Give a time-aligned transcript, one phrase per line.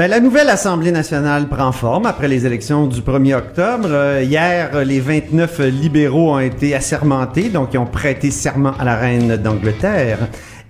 [0.00, 3.88] Ben, la nouvelle Assemblée nationale prend forme après les élections du 1er octobre.
[3.90, 8.96] Euh, hier, les 29 libéraux ont été assermentés, donc ils ont prêté serment à la
[8.96, 10.20] reine d'Angleterre.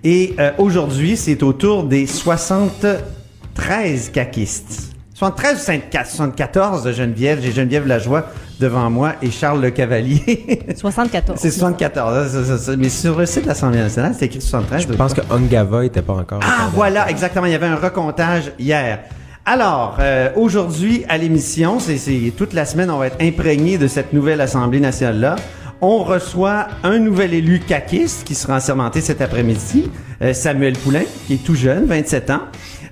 [0.03, 4.91] Et euh, aujourd'hui, c'est au tour des 73 caquistes.
[5.13, 7.39] 73 ou 74 de Geneviève.
[7.41, 8.25] J'ai Geneviève Lajoie
[8.59, 10.59] devant moi et Charles Le Cavalier.
[10.75, 11.39] 74.
[11.39, 12.17] c'est 74.
[12.17, 12.75] hein, ça, ça, ça.
[12.75, 14.87] Mais sur le site de l'Assemblée nationale, c'est écrit 73.
[14.89, 16.41] Je pense que Ongava était pas encore.
[16.43, 17.45] Ah, voilà, exactement.
[17.45, 18.99] Il y avait un recomptage hier.
[19.45, 24.13] Alors, euh, aujourd'hui, à l'émission, c'est, toute la semaine, on va être imprégné de cette
[24.13, 25.35] nouvelle Assemblée nationale-là.
[25.81, 29.89] On reçoit un nouvel élu caquiste qui sera assermenté cet après-midi,
[30.21, 32.41] euh, Samuel Poulain, qui est tout jeune, 27 ans,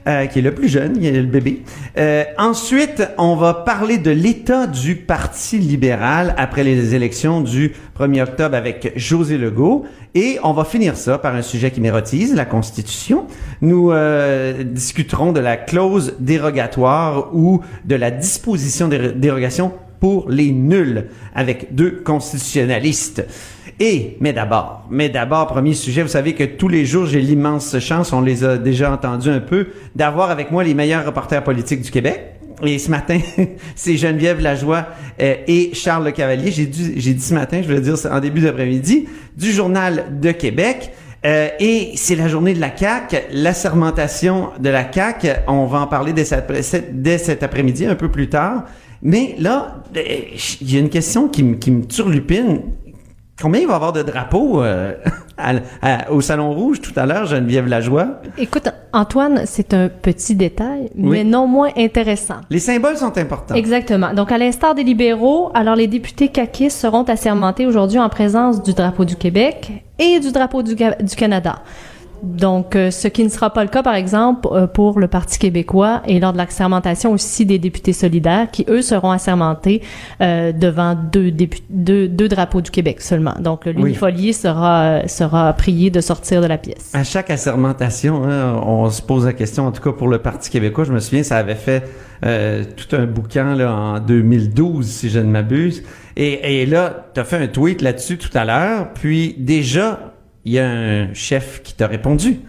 [0.08, 1.64] euh, qui est le plus jeune, il est le bébé.
[1.97, 8.23] Euh, ensuite, on va parler de l'état du Parti libéral après les élections du 1er
[8.23, 9.86] octobre avec José Legault.
[10.16, 13.27] Et on va finir ça par un sujet qui m'érotise, la Constitution.
[13.61, 20.52] Nous euh, discuterons de la clause dérogatoire ou de la disposition de dérogation pour les
[20.52, 23.25] nuls avec deux constitutionnalistes.
[23.82, 27.80] Et, mais d'abord, mais d'abord, premier sujet, vous savez que tous les jours, j'ai l'immense
[27.80, 31.82] chance, on les a déjà entendus un peu, d'avoir avec moi les meilleurs reporters politiques
[31.82, 32.20] du Québec.
[32.62, 33.20] Et ce matin,
[33.76, 34.86] c'est Geneviève Lajoie
[35.22, 36.52] euh, et Charles Le Cavalier.
[36.52, 39.08] J'ai j'ai dit ce matin, je voulais dire en début d'après-midi,
[39.38, 40.92] du Journal de Québec.
[41.26, 45.28] Euh, et c'est la journée de la CAQ, l'assermentation de la CAQ.
[45.48, 48.66] On va en parler dès cet, après-midi, un peu plus tard.
[49.02, 50.02] Mais là, euh,
[50.62, 52.62] il y a une question qui, me- qui turlupine.
[53.42, 54.94] Combien il va y avoir de drapeaux euh,
[55.38, 58.22] à- à- au Salon Rouge tout à l'heure, Geneviève Lajoie?
[58.38, 61.10] Écoute, Antoine, c'est un petit détail, Oui.
[61.11, 62.42] mais non moins intéressant.
[62.50, 63.55] Les symboles sont importants.
[63.55, 64.14] Exactement.
[64.14, 68.73] Donc, à l'instar des libéraux, alors les députés caquistes seront assermentés aujourd'hui en présence du
[68.73, 70.76] drapeau du Québec et du drapeau du
[71.16, 71.60] Canada.
[72.24, 75.40] Donc, euh, ce qui ne sera pas le cas, par exemple, euh, pour le Parti
[75.40, 79.82] québécois et lors de l'assermentation aussi des députés solidaires, qui, eux, seront assermentés
[80.22, 83.36] euh, devant deux, dépu- deux, deux drapeaux du Québec seulement.
[83.40, 86.92] Donc, l'unifolier sera, euh, sera prié de sortir de la pièce.
[86.94, 90.50] À chaque assermentation, hein, on se pose la question, en tout cas pour le Parti
[90.50, 91.84] québécois, je me souviens, ça avait fait
[92.26, 95.84] euh, tout un bouquin là, en 2012, si je ne m'abuse.
[96.18, 100.14] Et, et là, tu as fait un tweet là-dessus tout à l'heure, puis déjà,
[100.49, 102.39] il y a un chef qui t'a répondu.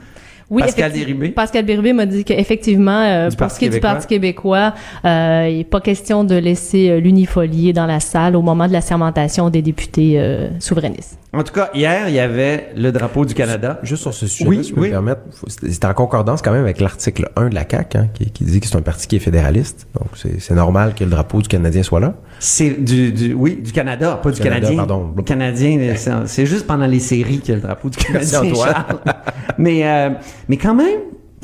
[0.49, 1.29] Oui, Pascal Déribé.
[1.29, 3.81] Pascal Déribé m'a dit qu'effectivement, euh, pour Parti ce qui est du.
[3.81, 4.75] Parti québécois,
[5.05, 8.73] euh, il n'est pas question de laisser euh, l'unifolier dans la salle au moment de
[8.73, 11.19] la sermentation des députés euh, souverainistes.
[11.33, 13.79] En tout cas, hier, il y avait le drapeau du Canada.
[13.85, 14.89] Juste sur ce sujet, Oui, si je peux oui.
[14.89, 18.31] me permettre, c'est en concordance quand même avec l'article 1 de la CAQ, hein, qui,
[18.33, 19.87] qui dit que c'est un parti qui est fédéraliste.
[19.95, 20.09] Donc,
[20.41, 22.15] c'est normal que le drapeau du Canadien soit là.
[22.41, 24.77] C'est du, du, oui, du Canada, pas du Canada, Canadien.
[24.79, 25.13] pardon.
[25.17, 25.95] Le Canadien,
[26.27, 28.43] c'est- juste pendant les séries qu'il y a le drapeau du Canadien.
[28.53, 28.99] Charles.
[29.57, 30.11] mais, euh,
[30.49, 30.99] mais quand même,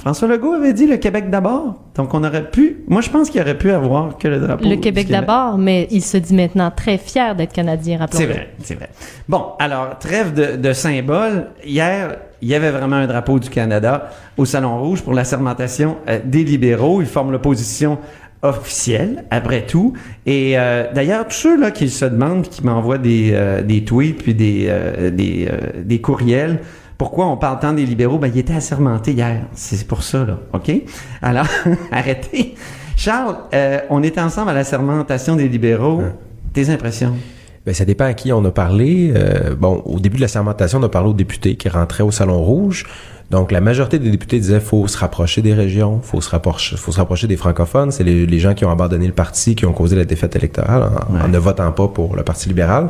[0.07, 1.83] François Legault avait dit le Québec d'abord.
[1.97, 4.77] Donc on aurait pu, moi je pense qu'il aurait pu avoir que le drapeau Le
[4.77, 8.77] Québec d'abord, mais il se dit maintenant très fier d'être Canadien, rappelons C'est vrai, c'est
[8.77, 8.89] vrai.
[9.29, 11.49] Bon, alors, trêve de, de symboles.
[11.65, 15.97] Hier, il y avait vraiment un drapeau du Canada au Salon Rouge pour la sermentation
[16.09, 17.01] euh, des libéraux.
[17.01, 17.99] Ils forment l'opposition
[18.43, 19.95] officielle, après tout.
[20.25, 24.23] Et euh, d'ailleurs, tous ceux là qui se demandent, qui m'envoient des, euh, des tweets
[24.23, 26.61] puis des, euh, des, euh, des courriels,
[26.99, 28.19] pourquoi on parle tant des libéraux?
[28.19, 29.43] Ben, il était assermenté hier.
[29.55, 30.39] C'est pour ça, là.
[30.53, 30.71] OK?
[31.23, 31.47] Alors,
[31.93, 32.55] arrêtez.
[32.97, 36.03] Charles, euh, on est ensemble à la sermentation des libéraux.
[36.55, 37.15] Tes impressions?
[37.67, 39.13] Ben, ça dépend à qui on a parlé.
[39.15, 42.11] Euh, bon, au début de la sermentation, on a parlé aux députés qui rentraient au
[42.11, 42.87] Salon Rouge.
[43.31, 46.93] Donc, la majorité des députés disaient faut se rapprocher des régions, faut se rapprocher, faut
[46.93, 47.91] se rapprocher des francophones.
[47.91, 50.85] C'est les, les gens qui ont abandonné le parti, qui ont causé la défaite électorale
[50.85, 51.21] en, Ouais.
[51.23, 52.89] en ne votant pas pour le Parti libéral.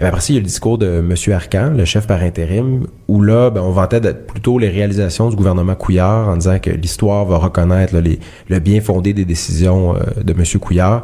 [0.00, 1.14] Et après ça, il y a le discours de M.
[1.34, 5.34] Arcan, le chef par intérim, où là, ben, on vantait d'être plutôt les réalisations du
[5.36, 9.96] gouvernement Couillard en disant que l'histoire va reconnaître là, les- le bien fondé des décisions
[9.96, 10.44] euh, de M.
[10.60, 11.02] Couillard.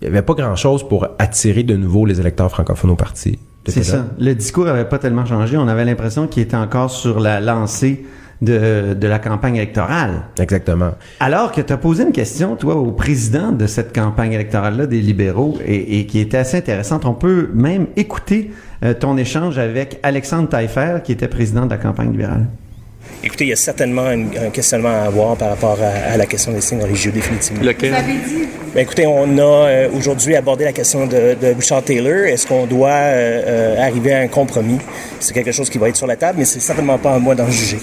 [0.00, 3.38] Il n'y avait pas grand-chose pour attirer de nouveau les électeurs francophones au parti.
[3.68, 4.06] C'est ça.
[4.18, 5.56] Le discours avait pas tellement changé.
[5.56, 8.04] On avait l'impression qu'il était encore sur la lancée
[8.42, 10.24] de, de la campagne électorale.
[10.38, 10.90] Exactement.
[11.20, 15.00] Alors que tu as posé une question, toi, au président de cette campagne électorale-là des
[15.00, 17.06] libéraux et, et qui était assez intéressante.
[17.06, 18.50] On peut même écouter
[18.84, 22.46] euh, ton échange avec Alexandre Taillefer, qui était président de la campagne libérale.
[23.24, 26.26] Écoutez, il y a certainement une- un questionnement à avoir par rapport à, à la
[26.26, 27.62] question des signes religieux, définitivement.
[27.62, 27.92] Lequel?
[28.74, 32.26] Ben, écoutez, on a euh, aujourd'hui abordé la question de, de Bouchard Taylor.
[32.26, 33.42] Est-ce qu'on doit euh,
[33.76, 34.78] euh, arriver à un compromis?
[35.20, 37.34] C'est quelque chose qui va être sur la table, mais c'est certainement pas à moi
[37.36, 37.78] d'en juger.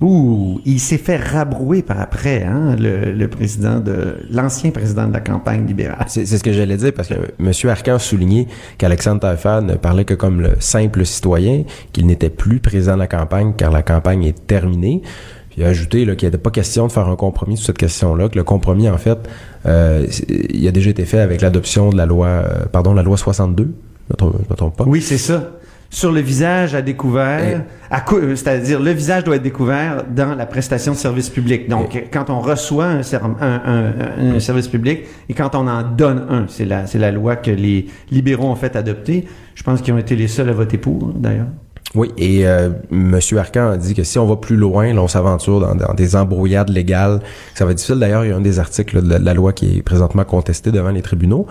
[0.00, 5.12] Ouh, il s'est fait rabrouer par après, hein, le, le président de l'ancien président de
[5.12, 6.04] la campagne libérale.
[6.06, 7.52] C'est ce que j'allais dire parce que M.
[7.68, 8.46] Arcan a souligné
[8.78, 13.08] qu'Alexandre Taillefer ne parlait que comme le simple citoyen, qu'il n'était plus président de la
[13.08, 15.02] campagne car la campagne est terminée.
[15.50, 18.28] Puis il a ajouté qu'il n'était pas question de faire un compromis sur cette question-là,
[18.28, 19.18] que le compromis, en fait,
[19.66, 23.16] euh, il a déjà été fait avec l'adoption de la loi, euh, pardon, la loi
[23.16, 23.74] 62.
[24.10, 24.84] Je je me trompe pas?
[24.84, 25.57] Oui, c'est ça.
[25.90, 30.92] Sur le visage à découvert, euh, c'est-à-dire le visage doit être découvert dans la prestation
[30.92, 31.66] de service public.
[31.68, 35.82] Donc, quand on reçoit un, ser- un- un- un service public et quand on en
[35.82, 39.26] donne un, c'est la, c'est la loi que les libéraux ont fait adopter.
[39.54, 41.46] Je pense qu'ils ont été les seuls à voter pour, d'ailleurs.
[41.94, 43.18] Oui, et euh, M.
[43.38, 46.68] Arcan a dit que si on va plus loin, là, on s'aventure dans, des embrouillades
[46.68, 47.20] légales.
[47.54, 47.98] Ça va être difficile.
[47.98, 50.90] D'ailleurs, il y a un des articles de, la, loi qui est présentement contesté devant
[50.90, 51.46] les tribunaux.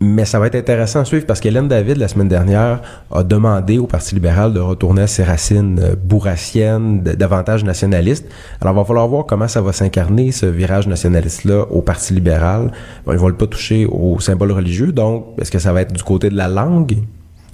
[0.00, 3.78] Mais ça va être intéressant à suivre parce qu'Hélène David, la semaine dernière, a demandé
[3.78, 8.26] au Parti libéral de retourner à ses racines euh, bourrassiennes, davantage nationalistes.
[8.60, 12.70] Alors, il va falloir voir comment ça va s'incarner, ce virage nationaliste-là, au Parti libéral.
[13.06, 14.92] Bon, ils vont le pas toucher aux symboles religieux.
[14.92, 16.94] Donc, est-ce que ça va être du côté de la langue?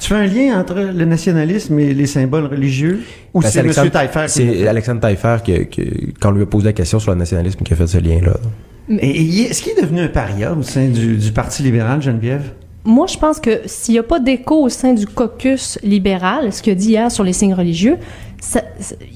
[0.00, 3.02] Tu fais un lien entre le nationalisme et les symboles religieux?
[3.34, 3.58] Ou Ben, c'est.
[3.60, 6.98] Alexandre- Taillefer qui C'est Alexandre Taillefer qui, qui- quand on lui a posé la question
[6.98, 8.32] sur le nationalisme, qui a fait ce lien-là.
[8.98, 12.52] Est-ce qu'il est devenu un paria au sein du, du Parti libéral, Geneviève?
[12.82, 16.62] Moi, je pense que s'il n'y a pas d'écho au sein du caucus libéral, ce
[16.62, 17.96] qu'il a dit hier sur les signes religieux,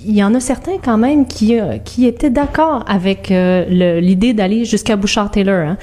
[0.07, 4.35] il y en a certains quand même qui, euh, qui étaient d'accord avec euh, l'idée
[4.35, 5.69] d'aller jusqu'à Bouchard-Taylor.
[5.69, 5.77] hein.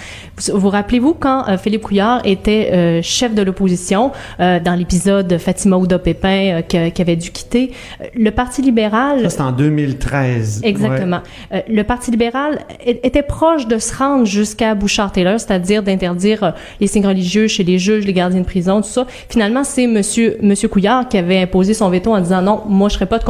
[0.51, 5.77] Vous vous rappelez-vous quand euh, Philippe Couillard était euh, chef de l'opposition dans l'épisode Fatima
[5.77, 7.71] Ouda-Pépin qui, avait dû quitter,
[8.15, 9.21] le Parti libéral...
[9.21, 10.61] Ça, c'est en 2013.
[10.63, 11.21] Exactement.
[11.67, 17.47] Le Parti libéral était proche de se rendre jusqu'à Bouchard-Taylor, c'est-à-dire d'interdire les signes religieux
[17.47, 19.05] chez les juges, les gardiens de prison, tout ça.
[19.29, 22.95] Finalement, c'est Monsieur Monsieur Couillard qui avait imposé son veto en disant non, moi je
[22.95, 23.23] ferai pas de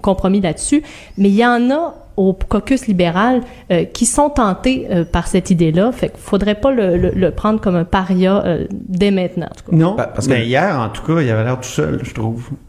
[0.00, 0.82] compromis là-dessus.
[1.18, 5.50] Mais il y en a au caucus libéral euh, qui sont tentés euh, par cette
[5.50, 5.92] idée-là.
[5.92, 9.46] Fait qu'il faudrait pas le, le- le prendre comme un paria euh, dès maintenant.
[9.46, 9.76] En tout cas.
[9.76, 12.12] Non, Pa- parce que- mais hier, en tout cas, il avait l'air tout seul, je
[12.14, 12.48] trouve.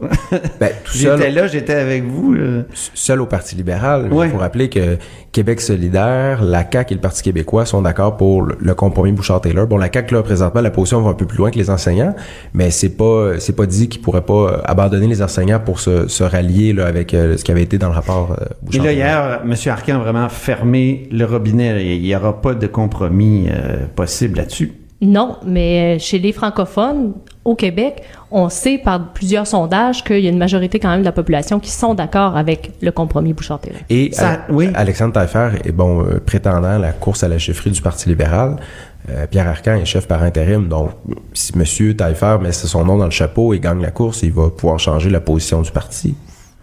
[0.60, 2.34] Ben, tout seul, J'étais là, j'étais avec vous.
[2.34, 2.62] euh.
[2.94, 4.12] seul au Parti libéral.
[4.12, 4.26] Ouais.
[4.26, 4.96] Il faut rappeler que
[5.32, 9.66] Québec solidaire, la CAQ et le Parti québécois sont d'accord pour le, le compromis Bouchard-Taylor.
[9.66, 12.14] Bon, la CAQ, là, présentement, la position va un peu plus loin que les enseignants,
[12.54, 16.22] mais c'est pas c'est pas dit qu'ils pourraient pas abandonner les enseignants pour se, se
[16.24, 18.92] rallier là, avec euh, ce qui avait été dans le rapport euh, Et là, Bouchard-Taylor.
[18.94, 19.54] hier, M.
[19.70, 21.96] Arcan a vraiment fermé le robinet.
[21.96, 24.72] Il n'y aura pas de compromis euh, possible là-dessus.
[25.00, 27.12] Non, mais euh, chez les francophones,
[27.44, 31.04] au Québec, on sait par plusieurs sondages qu'il y a une majorité quand même de
[31.04, 33.80] la population qui sont d'accord avec le compromis Bouchard-Taylor.
[33.90, 34.70] Et Ça- Ale- oui.
[34.74, 38.56] Alexandre Taillefer est bon euh, prétendant à la course à la chefferie du Parti libéral.
[39.10, 40.92] Euh, Pierre Arcan est chef par intérim, donc
[41.34, 44.48] si Monsieur Taillefer met son nom dans le chapeau et gagne la course, il va
[44.48, 46.14] pouvoir changer la position du parti.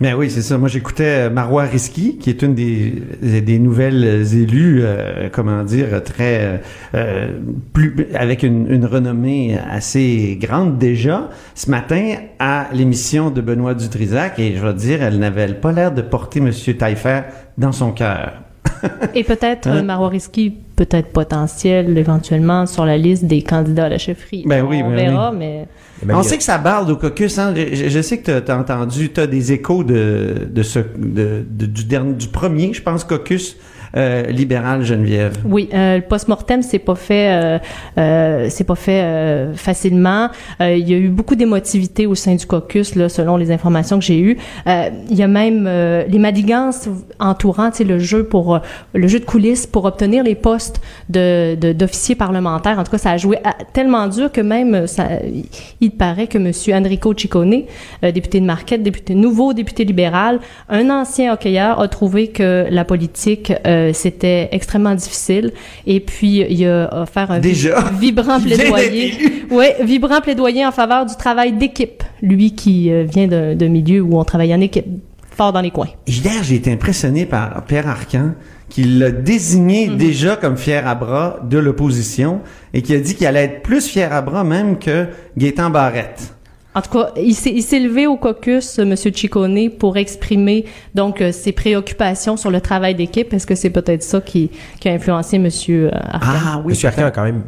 [0.02, 0.58] Mais oui, c'est ça.
[0.58, 6.04] Moi, j'écoutais euh, Marois Risky, qui est une des, des nouvelles élues, euh, comment dire,
[6.04, 6.58] très euh,
[6.96, 7.28] euh,
[7.72, 14.40] plus avec une, une renommée assez grande déjà, ce matin à l'émission de Benoît Dutrisac,
[14.40, 17.22] et je vais dire, elle n'avait pas l'air de porter Monsieur Taillefer
[17.60, 18.42] dans son cœur.
[19.16, 19.78] Et peut-être Hein?
[19.78, 24.44] euh, Marois Risky, peut-être potentiel éventuellement sur la liste des candidats à la chefferie.
[24.48, 25.68] Ben oui, on ben verra, mais
[26.06, 27.38] Même On sait que ça barde au caucus.
[27.38, 27.54] Hein?
[27.56, 31.44] Je, je sais que tu as entendu, tu as des échos de, de ce, de,
[31.50, 33.58] de- du, dernier, du premier, je pense, caucus
[33.98, 35.38] euh, libéral Geneviève.
[35.46, 37.60] Oui, euh, le post-mortem c'est pas fait, euh,
[37.98, 40.30] euh, c'est pas fait facilement.
[40.60, 44.20] Il y a eu beaucoup d'émotivité au sein du caucus, selon les informations que j'ai
[44.20, 44.38] eues.
[44.66, 45.70] Il y a même
[46.08, 46.88] les madigances
[47.20, 48.60] entourant, le jeu pour
[48.94, 52.80] le jeu de coulisses pour obtenir les postes de d'officiers parlementaires.
[52.80, 53.38] En tout cas, ça a joué
[53.74, 55.08] tellement dur que même ça,
[55.80, 57.64] il paraît que Monsieur Enrico Ciccone,
[58.02, 63.54] député de Marquette, député nouveau député libéral, un ancien hockeyeur, a trouvé que la politique
[63.94, 65.52] c'était extrêmement difficile.
[65.86, 67.84] Et puis il a offert un Déjà?
[68.00, 69.14] vibrant plaidoyer.
[69.50, 72.04] Oui, vibrant plaidoyer en faveur du travail d'équipe.
[72.22, 74.86] Lui qui euh, vient d'un d'un milieu où on travaille en équipe,
[75.36, 75.90] fort dans les coins.
[76.08, 78.32] Hier, j'ai été impressionné par Pierre Arcan,
[78.70, 79.98] qui l'a désigné Mhm.
[79.98, 82.42] déjà comme fier à bras de l'opposition
[82.74, 85.08] et qui a dit qu'il allait être plus fier à bras même que
[85.38, 86.34] Gaétan Barrette.
[86.74, 90.66] En tout cas, il s'est il s'est levé au caucus, euh, Monsieur Ciccone, pour exprimer
[90.96, 93.34] donc euh, ses préoccupations sur le travail d'équipe.
[93.34, 94.50] Est-ce que c'est peut-être ça qui,
[94.80, 96.40] qui a influencé Monsieur euh, Arcan?
[96.46, 97.44] Ah oui, Monsieur Arcan a quand même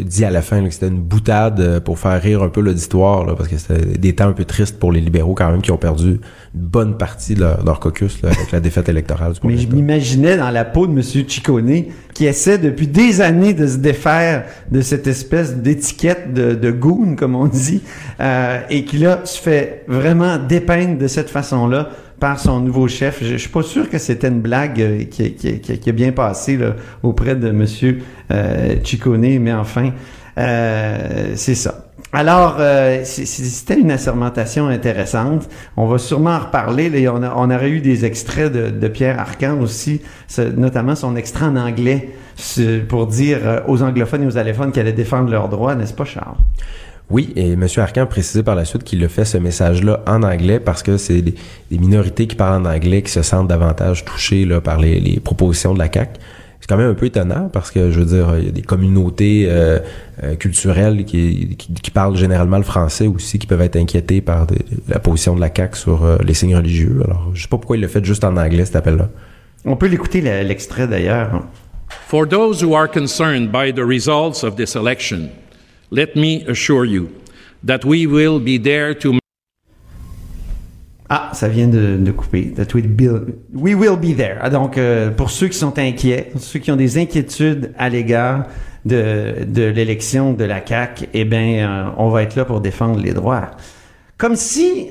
[0.00, 2.60] dit à la fin là, que c'était une boutade euh, pour faire rire un peu
[2.60, 5.62] l'auditoire, là, parce que c'était des temps un peu tristes pour les libéraux quand même
[5.62, 6.20] qui ont perdu
[6.54, 9.66] une bonne partie de leur, leur caucus là, avec la défaite électorale du Mais je
[9.68, 11.02] m'imaginais dans la peau de M.
[11.02, 16.70] Ciccone qui essaie depuis des années de se défaire de cette espèce d'étiquette de, de
[16.70, 17.82] goon, comme on dit,
[18.20, 21.88] euh, et qui là se fait vraiment dépeindre de cette façon-là
[22.20, 23.20] par son nouveau chef.
[23.22, 26.58] Je, je suis pas sûr que c'était une blague euh, qui, qui- qui- bien passé
[26.58, 27.64] là, auprès de M.
[28.30, 29.90] Euh, Ciccone, mais enfin,
[30.38, 31.86] euh, c'est ça.
[32.14, 35.48] Alors, euh, c'était une assermentation intéressante.
[35.78, 36.90] On va sûrement en reparler.
[36.90, 40.02] Là, on, aurait eu des extraits de, Pierre Arcan aussi,
[40.56, 42.10] notamment son extrait en anglais
[42.88, 46.04] pour dire euh, aux anglophones et aux allophones qu'elle allait défendre leurs droits, n'est-ce pas,
[46.04, 46.36] Charles?
[47.08, 47.66] Oui, et M.
[47.78, 50.98] Arcan a précisé par la suite qu'il a fait ce message-là en anglais parce que
[50.98, 51.34] c'est des,
[51.70, 55.78] minorités qui parlent en anglais qui se sentent davantage touchées par les, les propositions de
[55.78, 56.20] la CAQ.
[56.62, 58.62] C'est quand même un peu étonnant parce que, je veux dire, il y a des
[58.62, 59.80] communautés euh,
[60.22, 64.46] euh, culturelles qui, qui, qui parlent généralement le français aussi qui peuvent être inquiétées par
[64.46, 67.00] des- la position de la CAQ sur euh, les signes religieux.
[67.04, 69.08] Alors, je sais pas pourquoi il l'a fait juste en anglais, cet appel-là.
[69.64, 71.42] On peut l'écouter le- l'extrait d'ailleurs.
[72.06, 75.30] For those who are concerned by the results of this election,
[75.90, 77.08] let me assure you
[77.66, 79.14] that we will be there to
[81.14, 82.54] Ah, ça vient de, de couper.
[82.56, 84.38] That we, will, we will be there.
[84.40, 88.46] Ah, donc, euh, pour ceux qui sont inquiets, ceux qui ont des inquiétudes à l'égard
[88.86, 92.98] de, de l'élection de la CAQ, eh bien, euh, on va être là pour défendre
[92.98, 93.50] les droits.
[94.16, 94.88] Comme si,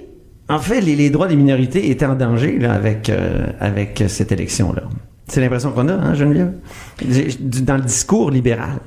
[0.47, 4.83] en fait, les, les droits des minorités étaient en danger avec, euh, avec cette élection-là.
[5.27, 6.53] C'est l'impression qu'on a, hein, Geneviève?
[7.63, 8.77] Dans le discours libéral.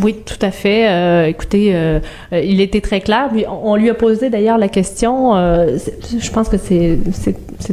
[0.00, 0.88] Oui, tout à fait.
[0.88, 1.98] Euh, écoutez, euh,
[2.32, 3.30] il était très clair.
[3.48, 5.34] On, on lui a posé d'ailleurs la question.
[5.36, 5.76] euh,
[6.18, 6.98] je pense que c'est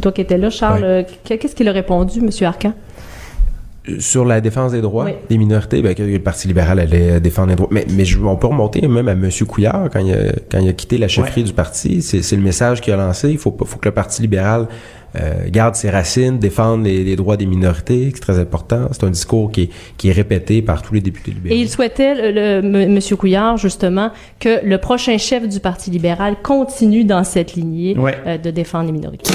[0.02, 1.06] toi qui étais là, Charles.
[1.24, 2.74] Qu'est-ce qu'il a répondu, Monsieur Arcan?
[3.98, 5.12] Sur la défense des droits Oui.
[5.30, 7.70] des minorités, ben, que le Parti libéral allait défendre les droits.
[7.72, 9.30] Mais, mais je- on peut remonter même à M.
[9.48, 10.18] Couillard quand il a,
[10.52, 12.02] quand il a quitté la chefferie du parti.
[12.02, 13.30] C'est c'est le message qu'il a lancé.
[13.32, 14.68] Il faut, pas- faut que le Parti libéral
[15.20, 18.12] euh, garde ses racines, défende les, les droits des minorités.
[18.14, 18.90] C'est très important.
[18.92, 21.56] C'est un discours qui est, qui est répété par tous les députés libéraux.
[21.56, 22.94] Et il souhaitait, le, le- M.
[22.94, 28.16] Monsieur Couillard, justement, que le prochain chef du Parti libéral continue dans cette lignée Ouais.
[28.28, 29.32] euh, de défendre les minorités.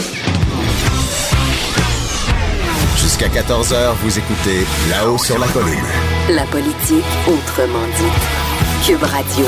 [3.17, 5.85] Jusqu'à 14h, vous écoutez là-haut sur la colline.
[6.31, 8.85] La politique autrement dit.
[8.85, 9.47] Cube Radio.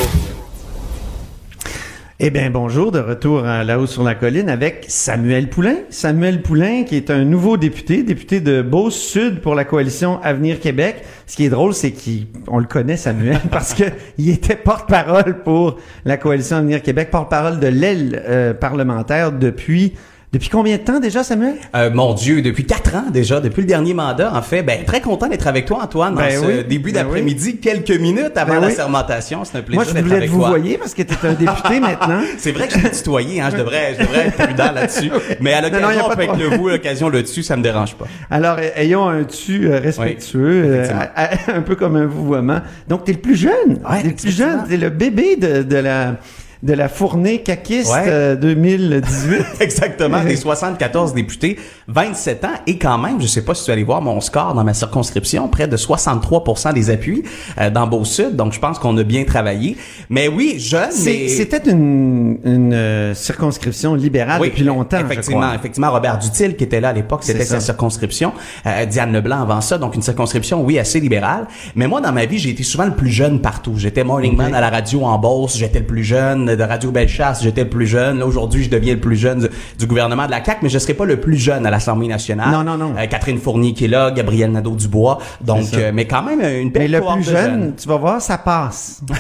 [2.21, 5.79] Eh bien, bonjour, de retour à là-haut sur la colline avec Samuel Poulain.
[5.91, 11.03] Samuel Poulain, qui est un nouveau député, député de Beauce-Sud pour la coalition Avenir Québec.
[11.27, 13.83] Ce qui est drôle, c'est qu'on le connaît, Samuel, parce que
[14.17, 19.95] il était porte-parole pour la coalition Avenir Québec, porte-parole de l'aile euh, parlementaire depuis...
[20.33, 21.55] Depuis combien de temps déjà, Samuel?
[21.77, 25.01] Euh, mon Dieu, depuis quatre ans déjà, depuis le dernier mandat, en fait, ben très
[25.01, 28.55] content d'être avec toi, Antoine, dans Ben ce oui, début ben d'après-midi, quelques minutes avant
[28.55, 28.75] Ben la oui.
[28.75, 29.45] sermentation.
[29.45, 32.21] C'est un plaisir Moi, je voulais vous voyez parce que tu es un député maintenant.
[32.39, 35.11] C'est vrai que je suis tutoyé, hein, je devrais, je devrais être prudent là-dessus.
[35.41, 38.07] Mais à l'occasion, pas de avec le vous, l'occasion le dessus, ça me dérange pas.
[38.29, 40.87] Alors, euh, ayons un tu euh, respectueux, euh,
[41.55, 42.61] un peu comme un vouvoiement.
[42.89, 43.79] Donc, t'es le plus jeune.
[43.89, 44.65] Ouais, t'es le plus jeune.
[44.69, 46.17] T'es le bébé de, de la
[46.63, 48.05] de la fournée caquiste Ouais.
[48.09, 49.45] euh, 2018.
[49.61, 51.59] Exactement, des 74 députés,
[51.89, 54.65] 27 ans, et quand même, je sais pas si tu allais voir mon score dans
[54.65, 57.23] ma circonscription, près de 63 des appuis
[57.61, 59.77] euh, dans Beau-Sud, donc je pense qu'on a bien travaillé.
[60.11, 61.29] Mais oui, jeune, C'est- mais...
[61.29, 65.57] C'était une, une euh, circonscription libérale Oui, depuis longtemps, Effectivement, je crois.
[65.57, 68.33] effectivement, Robert Dutil qui était là à l'époque, c'était sa circonscription.
[68.67, 71.47] Euh, Diane Leblanc avant ça, donc une circonscription, oui, assez libérale.
[71.75, 73.75] Mais moi, dans ma vie, j'ai été souvent le plus jeune partout.
[73.77, 77.43] J'étais morning man à la radio en Beauce, j'étais le plus jeune de Radio Bellechasse,
[77.43, 78.19] j'étais le plus jeune.
[78.19, 79.49] Là, aujourd'hui, je deviens le plus jeune du,
[79.79, 82.51] du gouvernement de la CAQ, mais je serai pas le plus jeune à l'Assemblée nationale.
[82.51, 82.95] Non, non, non.
[82.97, 85.19] Euh, Catherine Fournier qui est là, Gabriel Nadeau-Dubois.
[85.41, 88.39] Donc, euh, mais quand même, une belle Mais le plus jeune, tu vas voir, ça
[88.39, 89.01] passe.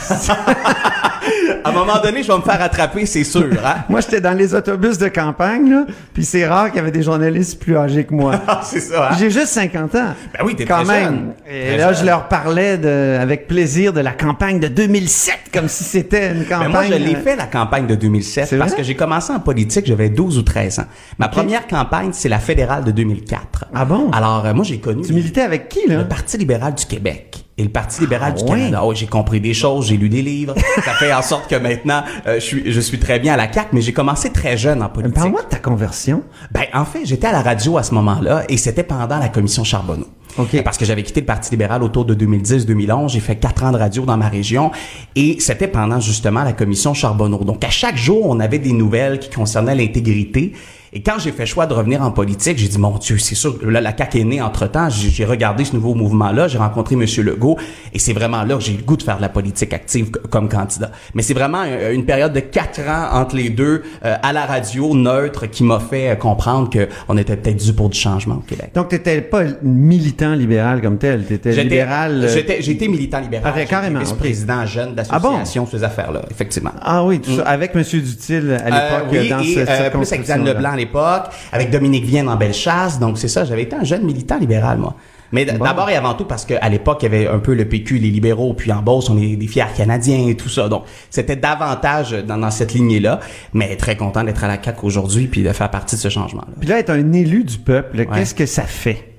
[1.64, 3.46] À un moment donné, je vais me faire attraper, c'est sûr.
[3.64, 3.76] Hein?
[3.88, 5.84] moi, j'étais dans les autobus de campagne, là,
[6.14, 8.40] puis c'est rare qu'il y avait des journalistes plus âgés que moi.
[8.48, 9.10] Ah, c'est ça.
[9.10, 9.16] Hein?
[9.18, 10.14] J'ai juste 50 ans.
[10.32, 11.04] Ben oui, t'es quand très même.
[11.04, 11.32] jeune.
[11.48, 12.00] Et Très là, jeune.
[12.02, 16.40] je leur parlais de, avec plaisir de la campagne de 2007, comme si c'était une
[16.40, 16.70] Mais campagne.
[16.70, 18.78] moi, je l'ai euh, fait, la campagne de 2007, C'est parce vrai?
[18.80, 20.86] que j'ai commencé en politique, j'avais 12 ou 13 ans.
[21.18, 23.66] Ma première campagne, c'est la fédérale de 2004.
[23.74, 24.10] Ah bon?
[24.12, 25.98] Alors, euh, moi, j'ai connu Tu militais avec qui, là?
[25.98, 28.44] le Parti libéral du Québec et le Parti libéral Ah du?
[28.44, 28.82] Canada.
[28.84, 30.54] Oh, j'ai compris des choses, j'ai lu des livres.
[30.84, 33.50] Ça fait en sorte que maintenant, euh, je, suis, je suis très bien à la
[33.50, 35.14] CAQ, mais j'ai commencé très jeune en politique.
[35.14, 36.22] Parle-moi de ta conversion.
[36.52, 39.64] Ben, en fait, j'étais à la radio à ce moment-là et c'était pendant la commission
[39.64, 40.06] Charbonneau.
[40.38, 40.62] OK.
[40.62, 43.08] Parce que j'avais quitté le Parti libéral autour de 2010-2011.
[43.08, 44.70] J'ai fait quatre ans de radio dans ma région
[45.14, 47.42] et c'était pendant justement la commission Charbonneau.
[47.42, 50.52] Donc, à chaque jour, on avait des nouvelles qui concernaient l'intégrité
[50.92, 53.58] Et quand j'ai fait choix de revenir en politique, j'ai dit, mon Dieu, c'est sûr,
[53.64, 54.88] là, la CAQ est née entre-temps.
[54.88, 57.04] J'ai j'ai regardé ce nouveau mouvement-là, j'ai rencontré M.
[57.24, 57.58] Legault,
[57.92, 60.10] et c'est vraiment là que j'ai eu le goût de faire de la politique active
[60.30, 60.90] comme candidat.
[61.14, 64.46] Mais c'est vraiment euh, une période de quatre ans entre les deux, euh, à la
[64.46, 68.40] radio, neutre, qui m'a fait euh, comprendre qu'on était peut-être dû pour du changement au
[68.48, 68.70] Québec.
[68.74, 71.24] Donc, t'étais pas militant libéral comme tel.
[71.24, 72.24] T'étais J'étais- libéral.
[72.24, 73.52] euh, J'étais, été militant libéral.
[73.54, 75.30] Ah, J'étais carrément, vice-président jeune Ah bon?
[75.30, 76.72] d'association ces affaires-là, effectivement.
[76.82, 77.82] Ah oui, tout ça, avec M.
[77.82, 80.52] Dutil à l'époque Euh, oui, dans et, cette plus avec Diane circonscription-là.
[80.54, 82.98] Leblanc à l'époque, avec Dominique Vienne en Bellechasse.
[82.98, 84.94] Donc, c'est ça, j'avais été un jeune militant libéral, moi.
[85.32, 85.64] Mais Bon.
[85.64, 88.10] d'abord et avant tout parce qu'à l'époque, il y avait un peu le PQ, les
[88.10, 90.68] libéraux, puis en Beauce, on est des fiers Canadiens et tout ça.
[90.68, 93.18] Donc, c'était davantage dans, dans cette lignée-là.
[93.52, 96.52] Mais très content d'être à la CAQ aujourd'hui puis de faire partie de ce changement-là.
[96.60, 98.06] Puis là, être un élu du peuple, Ouais.
[98.14, 99.14] qu'est-ce que ça fait?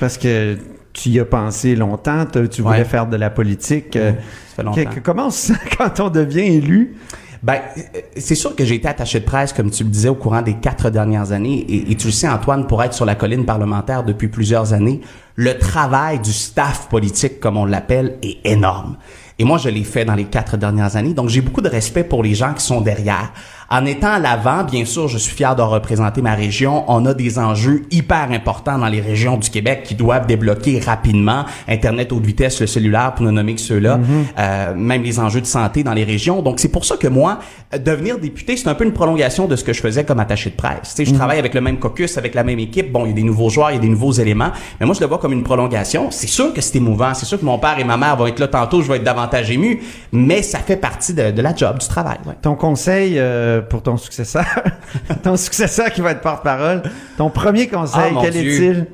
[0.00, 0.58] Parce que
[0.92, 2.84] tu y as pensé longtemps, tu voulais Ouais.
[2.84, 3.94] faire de la politique.
[3.94, 4.10] euh,
[4.56, 4.90] Ça fait longtemps.
[5.04, 6.96] comment on se sent quand on devient élu?
[7.44, 10.14] Ben, euh, c'est sûr que j'ai été attaché de presse, comme tu le disais, au
[10.14, 11.58] courant des quatre dernières années.
[11.68, 15.02] Et, et tu le sais, Antoine, pour être sur la colline parlementaire depuis plusieurs années,
[15.36, 18.96] le travail du staff politique, comme on l'appelle, est énorme.
[19.38, 21.12] Et moi, je l'ai fait dans les quatre dernières années.
[21.12, 23.30] Donc, j'ai beaucoup de respect pour les gens qui sont derrière.
[23.74, 26.84] En étant à l'avant, bien sûr, je suis fier de représenter ma région.
[26.86, 31.44] On a des enjeux hyper importants dans les régions du Québec qui doivent débloquer rapidement.
[31.66, 33.98] Internet haute vitesse, le cellulaire, pour ne nommer que ceux-là.
[34.38, 36.40] Euh, même les enjeux de santé dans les régions.
[36.40, 37.40] Donc, c'est pour ça que moi,
[37.74, 40.50] euh, devenir député, c'est un peu une prolongation de ce que je faisais comme attaché
[40.50, 40.94] de presse.
[40.94, 42.92] Tu sais, je travaille avec le même caucus, avec la même équipe.
[42.92, 44.52] Bon, il y a des nouveaux joueurs, il y a des nouveaux éléments.
[44.78, 46.12] Mais moi, je le vois comme une prolongation.
[46.12, 47.12] C'est sûr que c'est émouvant.
[47.14, 48.82] C'est sûr que mon père et ma mère vont être là tantôt.
[48.82, 49.82] Je vais être davantage ému.
[50.12, 52.18] Mais ça fait partie de, de la job, du travail.
[52.24, 52.34] ouais.
[52.40, 54.44] Ton conseil euh, pour ton successeur,
[55.22, 56.82] ton successeur qui va être porte-parole,
[57.16, 58.86] ton premier conseil, Ah, quel est-il?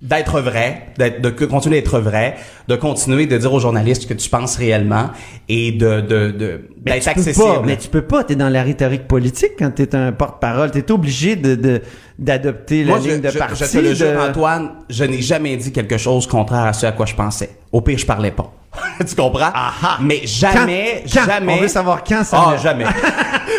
[0.00, 2.34] d'être vrai, de continuer d'être vrai,
[2.66, 5.10] de continuer de dire aux journalistes ce que tu penses réellement
[5.48, 7.44] et de, de, d'être accessible.
[7.46, 10.72] pas, mais tu peux pas, t'es dans la rhétorique politique quand t'es un porte-parole.
[10.72, 11.80] T'es obligé de, de-
[12.18, 13.62] d'adopter la Moi, je, ligne de je- parti.
[13.64, 16.86] je te le jure, de- Antoine, je n'ai jamais dit quelque chose contraire à ce
[16.86, 17.50] à quoi je pensais.
[17.70, 18.52] Au pire, je parlais pas.
[19.08, 19.50] tu comprends?
[19.54, 19.98] Aha.
[20.02, 21.20] Mais jamais, Quand?
[21.20, 21.26] Quand?
[21.30, 21.54] jamais.
[21.54, 22.84] On veut savoir quand ça Ah, jamais.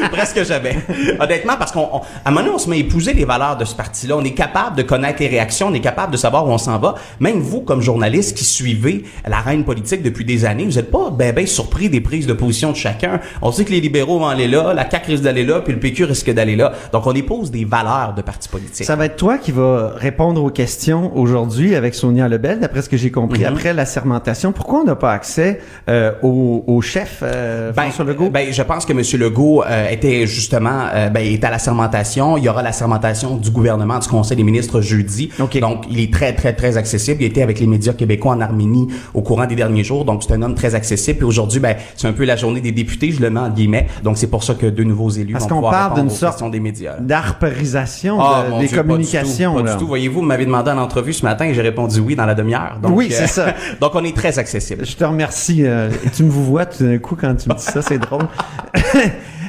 [0.11, 0.75] Presque jamais.
[1.19, 3.57] Honnêtement, parce qu'on, on- à un moment donné, on se met à épouser les valeurs
[3.57, 4.15] de ce parti-là.
[4.17, 6.77] On est capable de connaître les réactions, on est capable de savoir où on s'en
[6.79, 6.95] va.
[7.19, 11.09] Même vous, comme journaliste qui suivez la reine politique depuis des années, vous n'êtes pas
[11.11, 13.19] ben, ben surpris des prises de position de chacun.
[13.41, 15.79] On sait que les libéraux vont aller là, la CAQ risque d'aller là, puis le
[15.79, 16.73] PQ risque d'aller là.
[16.91, 18.85] Donc, on épouse des valeurs de partis politiques.
[18.85, 22.89] Ça va être toi qui va répondre aux questions aujourd'hui avec Sonia Lebel, d'après ce
[22.89, 23.45] que j'ai compris, Mhm.
[23.47, 24.51] après la sermentation.
[24.51, 28.29] Pourquoi on n'a pas accès euh, au, au chef euh, Ben, François Legault?
[28.29, 29.01] ben, je pense que M.
[29.19, 32.37] Legault euh, était justement euh, ben, est à la sermentation.
[32.37, 35.29] Il y aura la sermentation du gouvernement, du Conseil des ministres jeudi.
[35.39, 35.55] Donc,
[35.89, 37.21] il est très, très, très accessible.
[37.23, 40.05] Il était avec les médias québécois en Arménie au courant des derniers jours.
[40.05, 41.19] Donc, c'est un homme très accessible.
[41.21, 43.87] Et aujourd'hui, ben, c'est un peu la journée des députés, je le mets en guillemets.
[44.03, 46.15] Donc, c'est pour ça que deux nouveaux élus Parce vont pouvoir parle répondre d'une aux
[46.19, 46.95] sorte questions des médias.
[46.99, 49.53] d'arperisation Ah, de- des Dieu, tout, communications.
[49.55, 49.75] Pas du là.
[49.75, 49.87] tout.
[49.87, 52.77] Voyez-vous, vous m'avez demandé en entrevue ce matin et j'ai répondu oui dans la demi-heure.
[52.81, 53.47] Donc, Oui, c'est ça.
[53.81, 54.85] donc, on est très accessible.
[54.85, 55.65] Je te remercie.
[55.65, 58.27] euh, tu me vois tout d'un coup quand tu me dis ça, c'est drôle.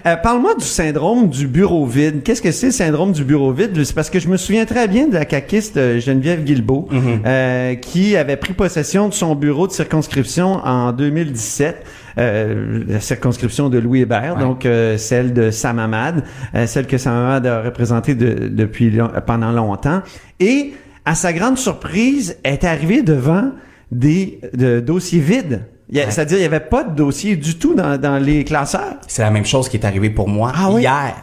[0.06, 2.22] Euh, Parle-moi du syndrome du bureau vide.
[2.22, 3.82] Qu'est-ce que c'est le syndrome du bureau vide?
[3.84, 6.88] C'est parce que je me souviens très bien de la caquiste euh, Geneviève Guilbeault,
[7.24, 11.86] euh, qui avait pris possession de son bureau de circonscription en 2017.
[12.18, 14.42] Euh, la circonscription de Louis Hébert, Ouais.
[14.42, 16.22] donc euh, celle de Sam Hamad,
[16.54, 20.02] euh, celle que Sam Hamad a représentée de- depuis long- pendant longtemps.
[20.38, 20.74] Et
[21.06, 23.52] à sa grande surprise, elle est arrivée devant
[23.90, 25.62] des de, dossiers vides.
[25.92, 26.06] Ouais.
[26.10, 28.96] C'est-à-dire, il n'y avait pas de dossier du tout dans, dans les classeurs.
[29.06, 31.14] C'est la même chose qui est arrivé pour moi Ah hier.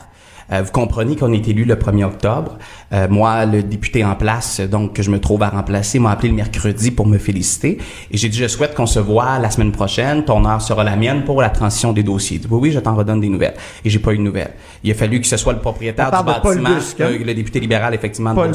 [0.61, 2.57] Vous comprenez qu'on est élu le 1er octobre.
[2.93, 6.29] Euh, moi, le député en place, donc que je me trouve à remplacer, m'a appelé
[6.29, 7.77] le mercredi pour me féliciter.
[8.11, 10.25] Et j'ai dit, je souhaite qu'on se voit la semaine prochaine.
[10.25, 12.39] Ton heure sera la mienne pour la transition des dossiers.
[12.39, 13.53] Dit, oui, oui, je t'en redonne des nouvelles.
[13.85, 14.51] Et j'ai pas eu de nouvelles.
[14.83, 17.07] Il a fallu que ce soit le propriétaire du bâtiment, Busque, hein?
[17.11, 18.53] euh, le député libéral, effectivement, Paul.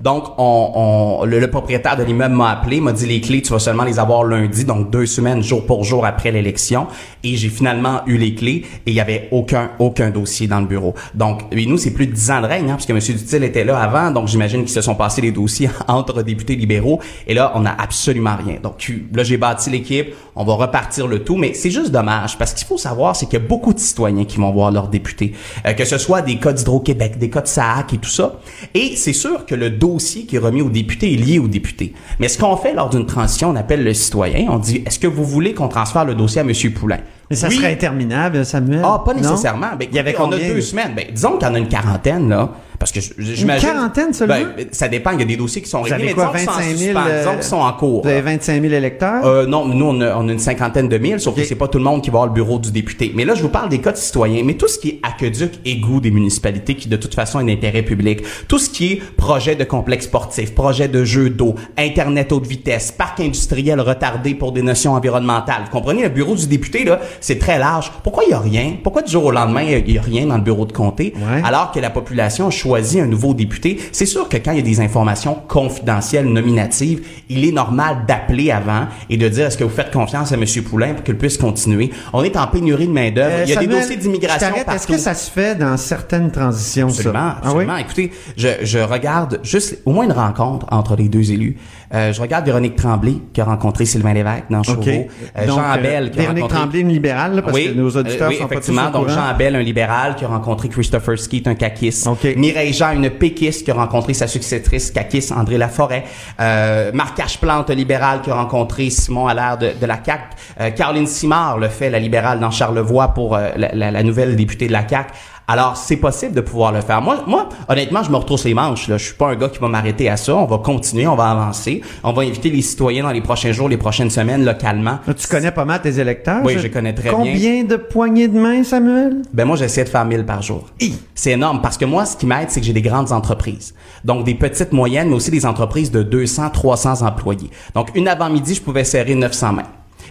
[0.00, 3.52] Donc, on, on- le, le propriétaire de l'immeuble m'a appelé, m'a dit les clés, tu
[3.52, 6.86] vas seulement les avoir lundi, donc deux semaines, jour pour jour après l'élection.
[7.22, 10.66] Et j'ai finalement eu les clés et il y avait aucun, aucun dossier dans le
[10.66, 10.94] bureau.
[11.14, 12.98] Donc, et nous, c'est plus de dix ans de règne, hein, parce que M.
[12.98, 17.00] Dutil était là avant, donc j'imagine qu'ils se sont passés les dossiers entre députés libéraux.
[17.26, 18.56] Et là, on n'a absolument rien.
[18.62, 22.54] Donc, là, j'ai bâti l'équipe, on va repartir le tout, mais c'est juste dommage, parce
[22.54, 25.32] qu'il faut savoir, c'est qu'il y a beaucoup de citoyens qui vont voir leurs députés,
[25.66, 28.40] Euh, que ce soit des cas d'Hydro-Québec, des cas de SAAC et tout ça.
[28.74, 31.92] Et c'est sûr que le dossier qui est remis aux députés est lié aux députés.
[32.18, 35.06] Mais ce qu'on fait lors d'une transition, on appelle le citoyen, on dit, est-ce que
[35.06, 36.52] vous voulez qu'on transfère le dossier à M.
[36.72, 36.98] Poulain?
[37.30, 37.56] Mais ça Oui.
[37.56, 38.80] serait interminable, Samuel.
[38.84, 39.68] Ah, pas nécessairement.
[39.78, 40.92] Ben, Il y avait on a deux semaines.
[40.96, 42.50] Ben, disons qu'il y en a une quarantaine, là.
[42.78, 43.68] Parce que j- Une j'imagine...
[43.70, 44.34] quarantaine seulement?
[44.56, 45.10] Ben, ça dépend.
[45.10, 46.76] Il y a des dossiers qui sont réglés, quoi, disons qu'ils sont en 25 000,
[46.78, 48.02] suspens, euh, disons qu'ils sont en cours.
[48.04, 49.26] Vous avez 25 000 électeurs?
[49.26, 51.66] Euh, non, nous, on a, on a une cinquantaine de mille, sauf que c'est pas
[51.66, 53.12] tout le monde qui va avoir le bureau du député.
[53.16, 54.42] Mais là, je vous parle des de citoyens.
[54.44, 57.82] Mais tout ce qui est aqueduc, égout des municipalités, qui de toute façon est d'intérêt
[57.82, 62.46] public, tout ce qui est projet de complexe sportif, projet de jeux d'eau, Internet haute
[62.46, 65.62] vitesse, parc industriel retardé pour des notions environnementales.
[65.64, 67.92] Vous comprenez, le bureau du député, là, c'est très large.
[68.02, 68.74] Pourquoi il y a rien?
[68.82, 71.14] Pourquoi du jour au lendemain, il y a rien dans le bureau de comté?
[71.16, 71.42] Ouais.
[71.44, 73.78] Alors que la population choisit un nouveau député.
[73.92, 78.50] C'est sûr que quand il y a des informations confidentielles, nominatives, il est normal d'appeler
[78.50, 80.44] avant et de dire est-ce que vous faites confiance à M.
[80.68, 81.90] Poulain pour qu'il puisse continuer?
[82.12, 83.34] On est en pénurie de main-d'œuvre.
[83.38, 84.48] Euh, il y a des dossiers d'immigration.
[84.72, 87.38] Est-ce que ça se fait dans certaines transitions, Absolument, ça?
[87.42, 87.76] absolument.
[87.76, 91.56] Écoutez, je, je regarde juste au moins une rencontre entre les deux élus.
[91.94, 94.82] Euh, je regarde Véronique Tremblay qui a rencontré Sylvain Lévesque dans Chauveau.
[94.90, 96.58] Euh, Jean euh, Abel qui a Véronique rencontré...
[96.60, 98.90] Tremblay, une libérale, là, parce oui, que nos auditeurs oui, sont pas tous effectivement.
[98.90, 99.08] Donc.
[99.08, 102.06] Jean Abel, un libéral qui a rencontré Christopher Skeet, un caquiste.
[102.06, 102.26] OK.
[102.36, 106.04] Mireille Jean, une péquiste qui a rencontré sa successrice caquiste, André Laforêt.
[106.40, 110.22] Euh, Marc Plante, un libéral qui a rencontré Simon Allaire de, de la CAQ.
[110.60, 114.36] Euh, Caroline Simard le fait, la libérale dans Charlevoix pour euh, la, la- la nouvelle
[114.36, 115.12] députée de la CAQ.
[115.50, 117.00] Alors, c'est possible de pouvoir le faire.
[117.00, 118.86] Moi, moi, honnêtement, je me retrousse les manches.
[118.86, 118.98] Là.
[118.98, 120.36] Je suis pas un gars qui va m'arrêter à ça.
[120.36, 121.80] On va continuer, on va avancer.
[122.04, 124.98] On va inviter les citoyens dans les prochains jours, les prochaines semaines, localement.
[125.16, 126.42] Tu connais pas mal tes électeurs?
[126.44, 127.18] Oui, je connais très bien.
[127.18, 129.22] Combien de poignées de main, Samuel?
[129.32, 130.66] Ben moi, j'essaie de faire 1000 par jour.
[131.14, 133.74] C'est énorme parce que moi, ce qui m'aide, c'est que j'ai des grandes entreprises.
[134.04, 137.48] Donc, des petites, moyennes, mais aussi des entreprises de 200, 300 employés.
[137.74, 139.62] Donc, une avant-midi, je pouvais serrer 900 mains.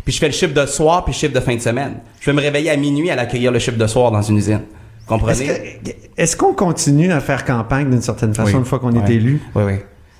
[0.04, 1.98] Puis je fais le chiffre de soir puis le chiffre de fin de semaine.
[2.20, 4.62] Je vais me réveiller à minuit à accueillir le chiffre de soir dans une usine.
[5.10, 5.80] Est-ce Comprenez?
[5.86, 8.60] que- est-ce qu'on continue à faire campagne d'une certaine façon Oui.
[8.60, 9.14] une fois qu'on est Ouais.
[9.16, 9.42] élu?
[9.56, 9.74] Oui, oui.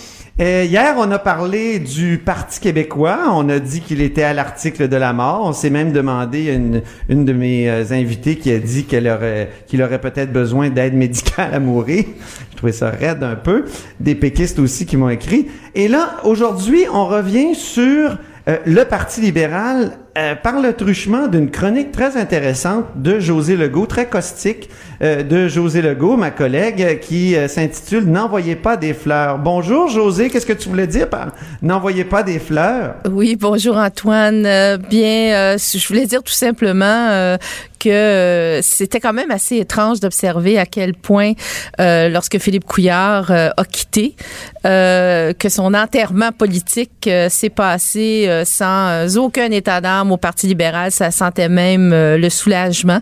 [0.41, 3.19] Euh, hier, on a parlé du Parti québécois.
[3.33, 5.41] On a dit qu'il était à l'article de la mort.
[5.43, 9.49] On s'est même demandé une, une de mes euh, invitées qui a dit qu'elle aurait,
[9.67, 12.05] qu'il aurait peut-être besoin d'aide médicale à mourir.
[12.51, 13.65] Je trouvais ça raide un peu.
[13.99, 15.47] Des péquistes aussi qui m'ont écrit.
[15.75, 21.51] Et là, aujourd'hui, on revient sur euh, le Parti libéral euh, par le truchement d'une
[21.51, 24.67] chronique très intéressante de José Legault, très caustique
[25.03, 29.37] euh, de José Legault, ma collègue, euh, qui s'intitule N'envoyez pas des fleurs.
[29.37, 31.27] Bonjour José, qu'est-ce que tu voulais dire par
[31.61, 32.95] N'envoyez pas des fleurs?
[33.07, 34.41] Oui, bonjour Antoine.
[34.89, 37.37] Bien, je voulais dire tout simplement
[37.79, 41.33] que c'était quand même assez étrange d'observer à quel point,
[41.77, 44.15] lorsque Philippe Couillard a quitté,
[44.63, 50.91] que son enterrement politique s'est passé sans aucun état d'âme au Parti libéral.
[50.91, 52.99] Ça sentait même euh, le soulagement.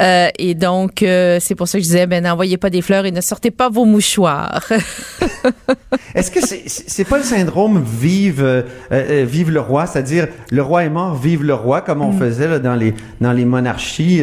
[0.00, 3.06] Euh, et donc, euh, c'est pour ça que je disais, ben n'envoyez pas des fleurs
[3.06, 4.64] et ne sortez pas vos mouchoirs.
[6.14, 10.90] Est-ce que c'est c'est pas le syndrome vive vive le roi, c'est-à-dire le roi est
[10.90, 14.22] mort, vive le roi, comme on faisait là, dans les dans les monarchies.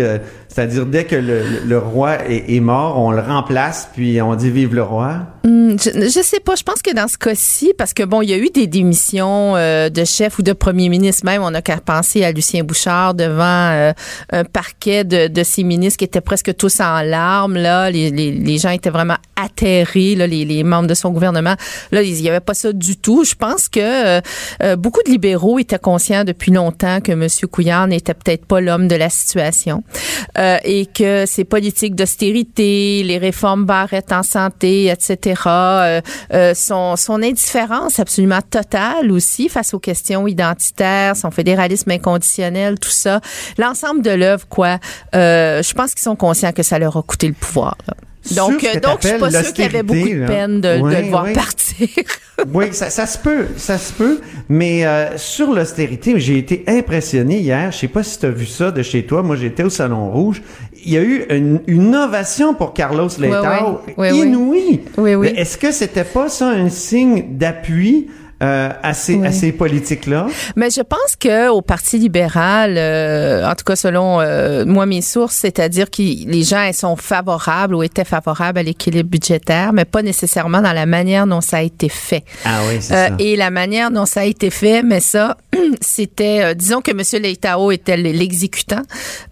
[0.49, 4.35] Euh, C'est-à-dire, dès que le, le- roi est, est mort, on le remplace, puis on
[4.35, 5.17] dit vive le roi?
[5.43, 6.55] Hmm, je, je sais pas.
[6.55, 9.55] Je pense que dans ce cas-ci, parce que bon, il y a eu des démissions
[9.55, 11.41] euh, de chef ou de premier ministre même.
[11.41, 13.93] On a qu'à penser à Lucien Bouchard devant euh,
[14.31, 17.55] un parquet de, de ses ministres qui étaient presque tous en larmes.
[17.55, 20.15] Là, les, les, gens étaient vraiment atterrés.
[20.15, 21.55] Là, les, les membres de son gouvernement.
[21.91, 23.23] Là, il y avait pas ça du tout.
[23.23, 24.21] Je pense que euh,
[24.63, 27.27] euh, beaucoup de libéraux étaient conscients depuis longtemps que M.
[27.49, 29.83] Couillard n'était peut-être pas l'homme de la situation
[30.39, 36.01] euh, et que ces politiques d'austérité, les réformes Barrette en santé, etc., euh,
[36.33, 42.89] euh, son, son indifférence absolument totale aussi face aux questions identitaires, son fédéralisme inconditionnel, tout
[42.89, 43.21] ça,
[43.57, 44.79] l'ensemble de l'œuvre, quoi.
[45.15, 47.75] Euh, je pense qu'ils sont conscients que ça leur a coûté le pouvoir.
[47.87, 47.93] là.
[48.35, 51.01] Donc, euh, donc je suis pas sûre qu'il y avait beaucoup de peine de, de
[51.01, 51.33] le voir oui.
[51.33, 51.87] partir.
[52.53, 54.21] Oui, ça, ça se peut, ça se peut.
[54.47, 57.69] Mais euh, sur l'austérité, j'ai été impressionné hier.
[57.73, 59.23] Je sais pas si tu as vu ça de chez toi.
[59.23, 60.41] Moi, j'étais au Salon Rouge.
[60.85, 64.17] Il y a eu une, une ovation pour Carlos Leitao, oui.
[64.17, 64.81] Inouïe.
[64.97, 65.31] Oui, oui.
[65.33, 68.07] Mais Est-ce que c'était pas ça un signe d'appui
[68.41, 69.27] euh, à ces, Oui.
[69.27, 70.27] à ces politiques-là?
[70.55, 75.01] Mais je pense que au Parti libéral, euh, en tout cas selon euh, moi mes
[75.01, 79.85] sources, c'est-à-dire que les gens ils sont favorables ou étaient favorables à l'équilibre budgétaire, mais
[79.85, 82.23] pas nécessairement dans la manière dont ça a été fait.
[82.45, 83.09] Ah oui, c'est ça.
[83.19, 85.35] et la manière dont ça a été fait, mais ça,
[85.81, 87.21] c'était, disons que M.
[87.21, 88.83] Leitao était l'exécutant,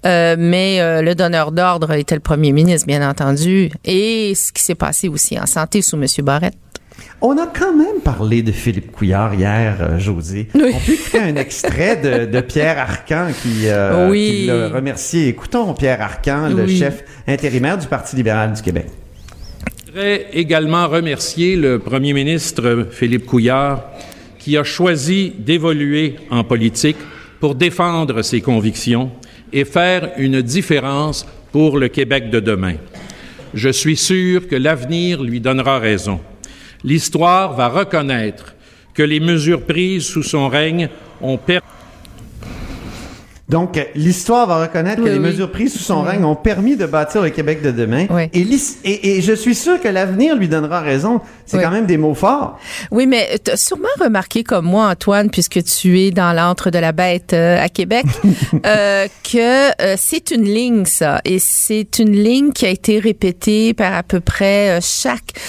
[0.04, 5.08] mais le donneur d'ordre était le premier ministre, bien entendu, et ce qui s'est passé
[5.08, 6.06] aussi en santé sous M.
[6.24, 6.56] Barrette.
[7.20, 10.48] On a quand même parlé de Philippe Couillard hier, euh, José.
[10.54, 10.72] Oui.
[10.76, 14.42] On peut écouter un extrait de, de Pierre Arcan qui, euh, Oui.
[14.42, 15.28] qui l'a remercié.
[15.30, 18.86] Écoutons Pierre Arcan, le chef intérimaire du Parti libéral du Québec.
[19.88, 23.84] Je voudrais également remercier le premier ministre Philippe Couillard
[24.38, 26.98] qui a choisi d'évoluer en politique
[27.40, 29.10] pour défendre ses convictions
[29.52, 32.76] et faire une différence pour le Québec de demain.
[33.56, 36.20] Je suis sûr que l'avenir lui donnera raison.
[36.84, 38.56] L'histoire va reconnaître
[38.94, 40.90] que les mesures prises sous son règne
[41.22, 41.77] ont permis
[43.50, 45.20] Donc, euh, l'histoire va reconnaître que les oui.
[45.20, 46.10] mesures prises sous son Oui.
[46.10, 48.06] règne ont permis de bâtir le Québec de demain.
[48.10, 48.24] Oui.
[48.34, 51.22] Et, l'is- et, et je suis sûr que l'avenir lui donnera raison.
[51.46, 52.60] C'est quand même des mots forts.
[52.92, 56.78] Oui, mais tu as sûrement remarqué comme moi, Antoine, puisque tu es dans l'antre de
[56.78, 58.06] la bête euh, à Québec,
[58.66, 61.22] euh, que euh, c'est une ligne, ça.
[61.24, 65.40] Et c'est une ligne qui a été répétée par à peu près chaque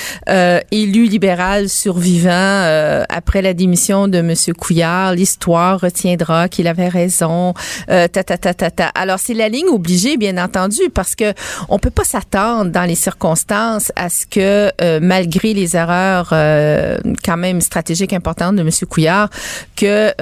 [0.70, 4.34] élu libéral survivant après la démission de M.
[4.56, 5.14] Couillard.
[5.14, 7.54] L'histoire retiendra qu'il avait raison.
[7.90, 8.86] Euh, ta, ta.
[8.94, 11.32] Alors, c'est la ligne obligée, bien entendu, parce que
[11.68, 16.98] on peut pas s'attendre dans les circonstances à ce que, euh, malgré les erreurs euh,
[17.24, 18.70] quand même stratégiques importantes de M.
[18.88, 19.30] Couillard,
[19.76, 20.12] que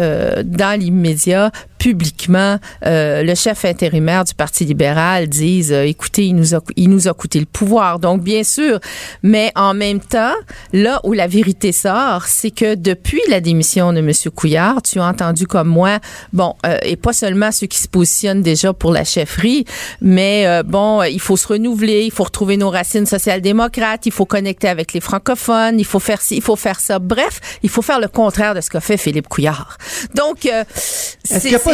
[0.42, 6.54] dans l'immédiat, publiquement, euh, le chef intérimaire du Parti libéral dise, euh, écoutez, il nous,
[6.54, 7.98] a, il nous a coûté le pouvoir.
[7.98, 8.80] Donc, bien sûr,
[9.22, 10.34] mais en même temps,
[10.72, 14.10] là où la vérité sort, c'est que depuis la démission de M.
[14.34, 15.98] Couillard, tu as entendu comme moi,
[16.32, 19.64] bon, euh, et pas seulement ceux qui se positionnent déjà pour la chefferie,
[20.00, 24.26] mais euh, bon, il faut se renouveler, il faut retrouver nos racines social-démocrates, il faut
[24.26, 26.98] connecter avec les francophones, il faut faire ci, il faut faire ça.
[26.98, 29.78] Bref, il faut faire le contraire de ce qu'a fait Philippe Couillard.
[30.14, 30.64] Donc, euh,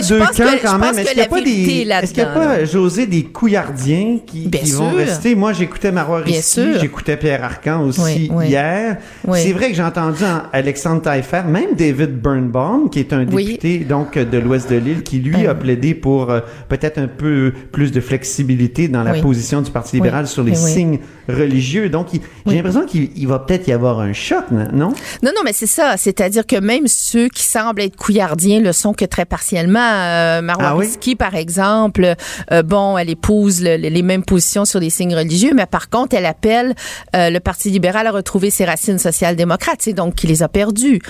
[0.09, 0.99] Deux camps que- quand même?
[0.99, 2.65] Est-ce qu'il n'y a pas des, est est-ce qu'il n'y a pas, là.
[2.65, 5.35] José, des couillardiens qui, vont rester?
[5.35, 6.23] Moi, j'écoutais Marois
[6.81, 8.47] j'écoutais Pierre Arcan aussi Oui, oui.
[8.49, 8.99] hier.
[9.27, 9.39] Oui.
[9.43, 13.79] C'est vrai que j'ai entendu en- Alexandre Taillefer, même David Birnbaum, qui est un député
[13.81, 17.93] donc de l'Ouest de l'île, qui lui a plaidé pour euh, peut-être un peu plus
[17.93, 21.89] de flexibilité dans la position du Parti libéral sur les signes religieux.
[21.89, 22.09] Donc,
[22.47, 24.69] j'ai l'impression qu'il il va peut-être y avoir un choc, non?
[25.23, 25.97] Non, non, mais c'est ça.
[25.97, 29.81] C'est-à-dire que même ceux qui semblent être couillardiens le sont que très partiellement.
[29.81, 31.15] Euh, Marois Ah oui?
[31.17, 32.15] Par exemple,
[32.51, 36.17] euh, bon, elle épouse le- les mêmes positions sur les signes religieux, mais par contre,
[36.17, 36.75] elle appelle
[37.15, 39.79] euh, le Parti libéral à retrouver ses racines social-démocrates.
[39.81, 41.01] C'est donc qu'il les a perdues.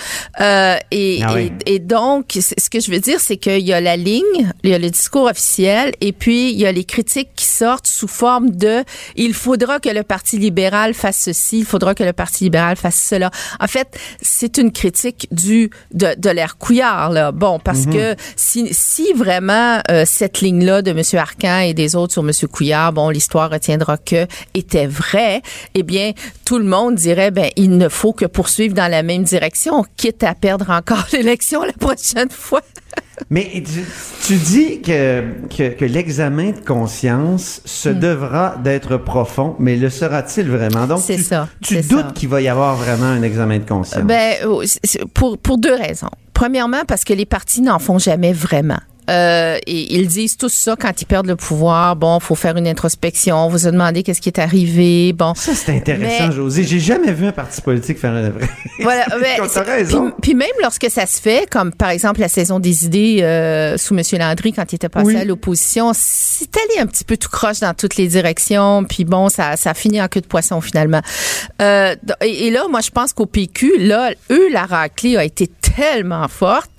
[0.40, 1.53] Euh, et, Ah oui.
[1.66, 4.70] et, et donc, ce que je veux dire, c'est qu'il y a la ligne, il
[4.70, 8.09] y a le discours officiel, et puis il y a les critiques qui sortent sous
[8.09, 8.83] forme de
[9.16, 12.96] il faudra que le Parti libéral fasse ceci, il faudra que le Parti libéral fasse
[12.96, 13.31] cela.
[13.59, 17.33] En fait, c'est une critique du de, de l'ère Couillard, là.
[17.33, 21.01] Bon, parce que si, si vraiment euh, cette ligne-là de M.
[21.14, 22.31] Arcan et des autres sur M.
[22.46, 25.40] Couillard, bon, l'histoire retiendra que était vraie,
[25.72, 26.12] eh bien,
[26.44, 30.25] tout le monde dirait, ben, il ne faut que poursuivre dans la même direction, quitte
[30.25, 32.61] à perdre encore l'élection la prochaine fois.
[33.31, 33.85] Mais tu,
[34.24, 37.98] tu dis que, que, que l'examen de conscience se Hmm.
[37.98, 40.87] devra d'être profond, mais le sera-t-il vraiment?
[40.87, 44.02] Donc, tu, ça, tu doutes qu'il va y avoir vraiment un examen de conscience.
[44.05, 44.64] Ben, euh,
[45.14, 46.11] pour, pour deux raisons.
[46.35, 48.81] Premièrement, parce que les partis n'en font jamais vraiment.
[49.10, 51.96] Euh, et ils disent tout ça quand ils perdent le pouvoir.
[51.96, 53.36] Bon, faut faire une introspection.
[53.36, 55.12] On vous a demandé qu'est-ce qui est arrivé.
[55.12, 55.34] Bon.
[55.34, 56.64] Ça, c'est intéressant, Mais- José.
[56.64, 58.48] J'ai jamais vu un parti politique faire un vrai.
[58.80, 59.04] Voilà,
[59.48, 60.12] c'est- raison.
[60.22, 63.94] Puis, même lorsque ça se fait, comme par exemple la saison des idées euh, sous
[63.96, 64.02] M.
[64.18, 65.16] Landry quand il était passé Oui.
[65.16, 68.84] à l'opposition, c'est allé un petit peu tout croche dans toutes les directions.
[68.84, 71.00] Puis bon, ça, ça a fini en queue de poisson finalement.
[71.60, 75.46] Euh, et, et là, moi, je pense qu'au PQ, là, eux, la raclée a été
[75.48, 76.70] tellement forte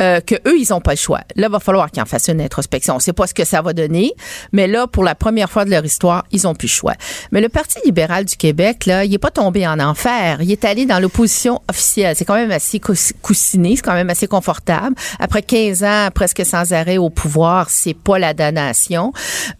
[0.00, 1.20] euh, que eux, ils ont pas le choix.
[1.36, 2.96] Là, il va falloir qu'ils en fassent une introspection.
[2.96, 4.12] On sait pas ce que ça va donner,
[4.52, 6.94] mais là, pour la première fois de leur histoire, ils ont plus le choix.
[7.32, 10.38] Mais le Parti libéral du Québec, là, il est pas tombé en enfer.
[10.42, 12.14] Il est allé dans l'opposition officielle.
[12.16, 14.94] C'est quand même assez cous- coussiné, c'est quand même assez confortable.
[15.18, 19.12] Après 15 ans, presque sans arrêt au pouvoir, c'est pas la damnation.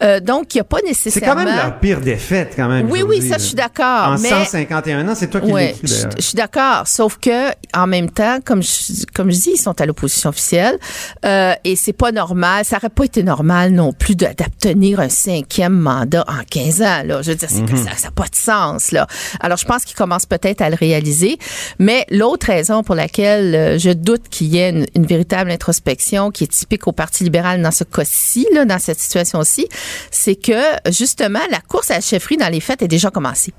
[0.03, 1.43] Euh, donc, il n'y a pas C'est nécessairement...
[1.45, 2.91] quand même leur pire défaite, quand même.
[2.91, 4.09] Oui, oui, ça, je suis d'accord.
[4.09, 4.29] En mais...
[4.29, 6.87] 151 ans, c'est toi qui Ouais, l'écris, je suis d'accord.
[6.87, 10.79] Sauf que en même temps, comme je, comme je dis, ils sont à l'opposition officielle
[11.25, 12.65] euh, et c'est pas normal.
[12.65, 17.03] Ça aurait pas été normal non plus d'obtenir un cinquième mandat en 15 ans.
[17.05, 18.93] Là, je veux dire, que ça n'a pas de sens.
[18.93, 19.07] Là.
[19.41, 21.39] Alors, je pense qu'ils commencent peut-être à le réaliser.
[21.79, 26.31] Mais l'autre raison pour laquelle euh, je doute qu'il y ait une, une véritable introspection
[26.31, 29.69] qui est typique au Parti libéral dans ce cas-ci, dans cette situation-ci,
[30.11, 33.53] c'est que justement la course à la chefferie dans les faits est déjà commencée.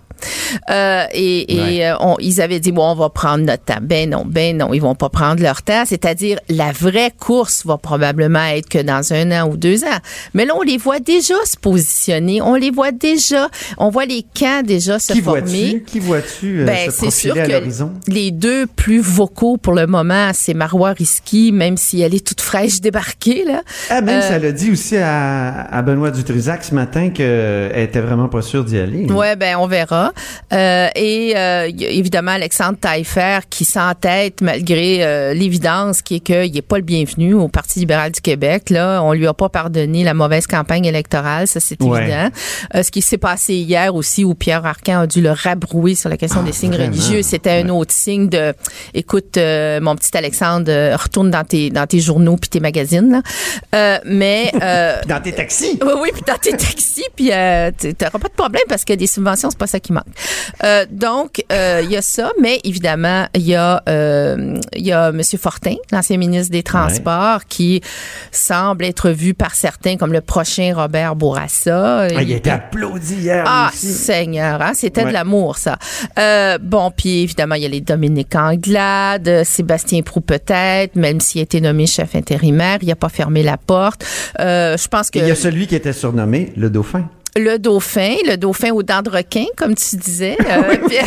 [0.69, 1.85] Euh, et et Ouais.
[1.85, 3.79] euh, on- ils avaient dit bon on va prendre notre temps.
[3.81, 5.83] Ben non, ben non, ils vont pas prendre leur temps.
[5.85, 9.99] C'est-à-dire la vraie course va probablement être que dans un an ou deux ans.
[10.33, 14.23] Mais là on les voit déjà se positionner, on les voit déjà, on voit les
[14.37, 15.41] camps déjà se Qui former.
[15.41, 15.83] vois-tu?
[15.83, 17.91] Qui vois-tu euh, Ben, se c'est sûr à que l'horizon?
[18.07, 22.41] les deux plus vocaux pour le moment, c'est Marois Risky, même si elle est toute
[22.41, 23.61] fraîche débarquée là.
[23.89, 28.01] Ah, même Euh, ça l'a dit aussi à, à Benoît Dutrisac ce matin qu'elle était
[28.01, 29.05] vraiment pas sûre d'y aller.
[29.11, 30.10] Ouais, ben on verra.
[30.53, 36.15] Euh, et euh, il y a évidemment Alexandre Taillefer qui s'entête malgré euh, l'évidence qui
[36.15, 38.69] est qu'il n'est pas le bienvenu au Parti libéral du Québec.
[38.69, 42.01] Là, on lui a pas pardonné la mauvaise campagne électorale, ça c'est Ouais.
[42.03, 42.29] évident.
[42.75, 46.09] Euh, ce qui s'est passé hier aussi où Pierre Arcan a dû le rabrouer sur
[46.09, 46.91] la question Ah, des signes vraiment?
[46.91, 48.53] religieux, c'était un autre signe de
[48.93, 50.71] écoute mon petit Alexandre
[51.01, 53.21] retourne dans tes dans tes journaux puis tes magazines
[53.73, 54.01] là.
[54.05, 54.51] Mais
[55.07, 55.79] Dans tes taxis?
[55.81, 59.07] oui, oui, puis dans tes taxis, puis tu n'auras pas de problème parce que des
[59.07, 60.00] subventions, c'est pas ça qui manque.
[60.63, 64.91] Euh, donc, euh, il y a ça, mais évidemment, il y a euh, il y
[64.91, 65.21] a M.
[65.39, 67.81] Fortin, l'ancien ministre des Transports, qui
[68.31, 72.01] semble être vu par certains comme le prochain Robert Bourassa.
[72.01, 73.43] Ah, il a été applaudi hier.
[73.47, 73.87] Ah, aussi.
[73.87, 75.07] Seigneur, hein, c'était Ouais.
[75.07, 75.77] de l'amour, ça.
[76.19, 81.19] Euh, bon, puis évidemment, il y a les Dominique Anglade, euh, Sébastien Prou peut-être, même
[81.19, 84.05] s'il a été nommé chef intérimaire, il n'a pas fermé la porte.
[84.39, 87.09] Euh, je pense que Et il y a celui qui était surnommé le dauphin.
[87.37, 91.05] Le dauphin, le dauphin aux dents de requin, comme tu disais, euh, Pierre.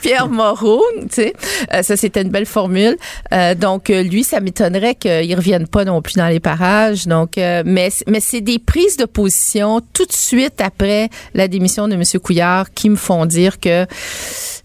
[0.00, 1.32] Pierre Moreau, tu sais,
[1.74, 2.96] Euh, ça c'était une belle formule.
[3.32, 7.06] Euh, donc lui, ça m'étonnerait qu'il revienne pas non plus dans les parages.
[7.06, 11.86] Donc, euh, mais mais c'est des prises de position tout de suite après la démission
[11.88, 12.02] de M.
[12.22, 13.84] Couillard qui me font dire que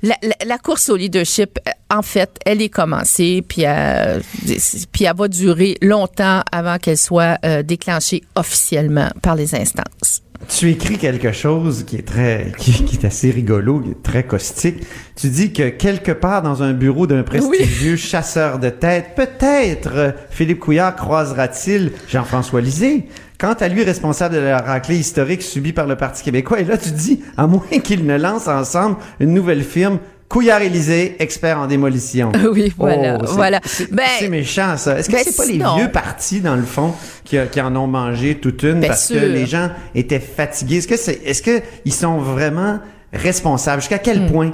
[0.01, 4.19] la, la- la course au leadership, en fait, elle est commencée, puis euh,
[4.91, 10.22] puis elle va durer longtemps avant qu'elle soit euh, déclenchée officiellement par les instances.
[10.47, 14.23] Tu écris quelque chose qui est très, qui, qui est assez rigolo, qui est très
[14.23, 14.83] caustique.
[15.15, 20.11] Tu dis que quelque part dans un bureau d'un prestigieux chasseur de tête, peut-être euh,
[20.29, 23.07] Philippe Couillard croisera-t-il Jean-François Lisée.
[23.39, 26.77] Quant à lui, responsable de la raclée historique subie par le Parti québécois, et là
[26.77, 29.99] tu dis, à moins qu'ils ne lancent ensemble une nouvelle firme,
[30.33, 32.31] Couillard-Élysée, expert en démolition.
[32.51, 33.59] Oui, voilà, Oh, c'est- voilà.
[33.63, 34.97] C'est Ben, c'est méchant, ça.
[34.97, 37.85] Est-ce que ben, c'est pas les vieux partis, dans le fond, qui, qui en ont
[37.85, 40.77] mangé toute une Bien parce que les gens étaient fatigués?
[40.77, 42.79] Est-ce que c'est, est-ce que ils sont vraiment
[43.13, 43.81] responsables?
[43.81, 44.51] Jusqu'à quel Hum, point?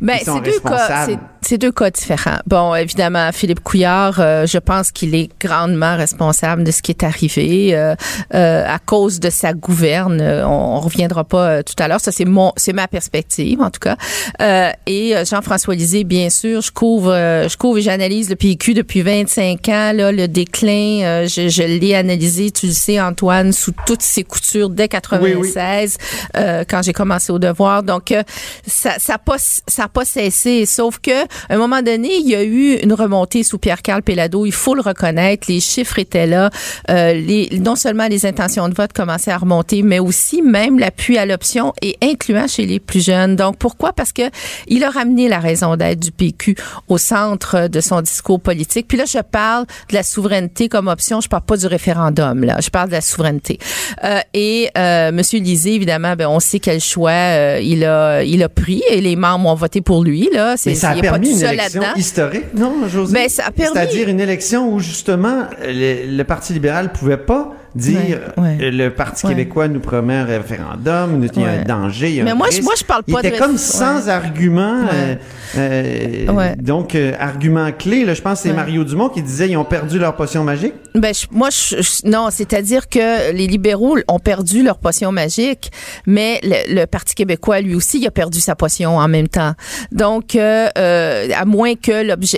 [0.00, 1.06] Ben, c'est deux cas,
[1.42, 2.38] c'est, deux cas différents.
[2.46, 7.02] Bon, évidemment, Philippe Couillard, euh, je pense qu'il est grandement responsable de ce qui est
[7.02, 7.94] arrivé euh,
[8.34, 10.20] euh, à cause de sa gouverne.
[10.20, 12.00] Euh, On, on reviendra pas euh, tout à l'heure.
[12.00, 13.96] Ça, c'est mon, c'est ma perspective en tout cas.
[14.40, 18.74] Euh, et Jean-François Lisée, bien sûr, je couvre, euh, je couvre et j'analyse le PQ
[18.74, 19.92] depuis 25 ans.
[19.94, 24.24] Là, le déclin, euh, je, je l'ai analysé, tu le sais, Antoine, sous toutes ses
[24.24, 25.98] coutures dès 96,
[26.36, 27.82] euh, quand j'ai commencé au devoir.
[27.82, 28.22] Donc, euh,
[28.66, 30.66] ça, ça a pas, ça a pas cessé.
[30.66, 34.44] Sauf que, à un moment donné, il y a eu une remontée sous Pierre-Carl Pellado.
[34.46, 35.46] Il faut le reconnaître.
[35.48, 36.50] Les chiffres étaient là.
[36.90, 41.18] Euh, les, non seulement les intentions de vote commençaient à remonter, mais aussi même l'appui
[41.18, 43.36] à l'option et incluant chez les plus jeunes.
[43.36, 43.92] Donc, pourquoi?
[43.92, 44.22] Parce que
[44.66, 46.56] il a ramené la raison d'être du PQ
[46.88, 48.88] au centre de son discours politique.
[48.88, 51.20] Puis là, je parle de la souveraineté comme option.
[51.20, 52.58] Je parle pas du référendum, là.
[52.60, 53.58] Je parle de la souveraineté.
[54.04, 58.42] Euh, et euh, Monsieur Lisée, évidemment, ben, on sait quel choix euh, il a, il
[58.42, 60.28] a pris et les membres ont voté pour lui.
[60.32, 63.12] Là, Mais ça a pas une élection historique, non, José?
[63.14, 67.52] Ben, ça a permis- C'est-à-dire une élection où, justement, le, le Parti libéral pouvait pas
[67.74, 68.58] dire Ouais, ouais.
[68.62, 69.32] euh, le Parti Ouais.
[69.32, 72.34] québécois nous promet un référendum, il y a un danger, il y a Mais un
[72.34, 73.58] moi, je- moi, je parle Il pas de était réf- comme ouais.
[73.58, 74.84] sans argument.
[74.92, 75.14] euh,
[75.56, 76.56] euh, Ouais.
[76.56, 78.56] Donc, euh, argument clé, là, je pense que c'est Ouais.
[78.56, 80.74] Mario Dumont qui disait ils ont perdu leur potion magique.
[80.94, 85.70] Ben, je- moi, je, je- non, c'est-à-dire que les libéraux ont perdu leur potion magique,
[86.06, 89.52] mais le, le Parti québécois, lui aussi, il a perdu sa potion en même temps.
[89.90, 91.92] Donc, euh, euh, à moins que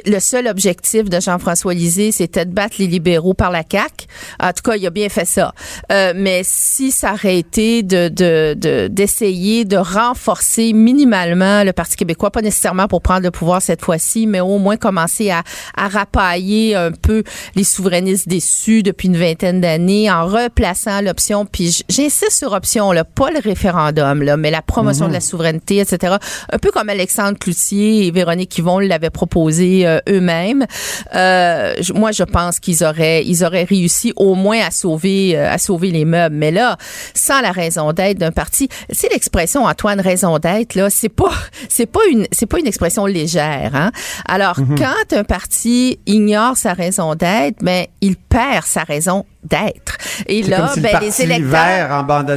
[0.07, 4.07] le seul objectif de Jean-François Lisée, c'était de battre les libéraux par la CAQ.
[4.41, 5.53] En tout cas, il a bien fait ça.
[5.93, 11.97] Euh, mais si ça aurait été de de- de- d'essayer de, renforcer minimalement le Parti
[11.97, 15.43] québécois, pas nécessairement pour prendre le pouvoir cette fois-ci, mais au moins commencer à,
[15.77, 17.23] à rapailler un peu
[17.55, 23.05] les souverainistes déçus depuis une vingtaine d'années en replaçant l'option, puis j'insiste sur option, là,
[23.05, 26.17] pas le référendum, là, mais la promotion de la souveraineté, etc.
[26.53, 30.67] Un peu comme Alexandre Cloutier et Véronique Yvon l'avaient proposé euh, eux-mêmes.
[31.15, 35.59] Euh, moi, je pense qu'ils auraient, ils auraient réussi au moins à sauver, euh, à
[35.59, 36.37] sauver les meubles.
[36.37, 36.77] Mais là,
[37.15, 41.33] sans la raison d'être d'un parti, c'est l'expression Antoine raison d'être là, c'est pas,
[41.69, 43.73] c'est pas une, c'est pas une expression légère.
[43.75, 43.91] Hein?
[44.27, 49.97] Alors, quand un parti ignore sa raison d'être, ben il perd sa raison d'être.
[50.27, 51.51] Et là, comme si ben le les électeurs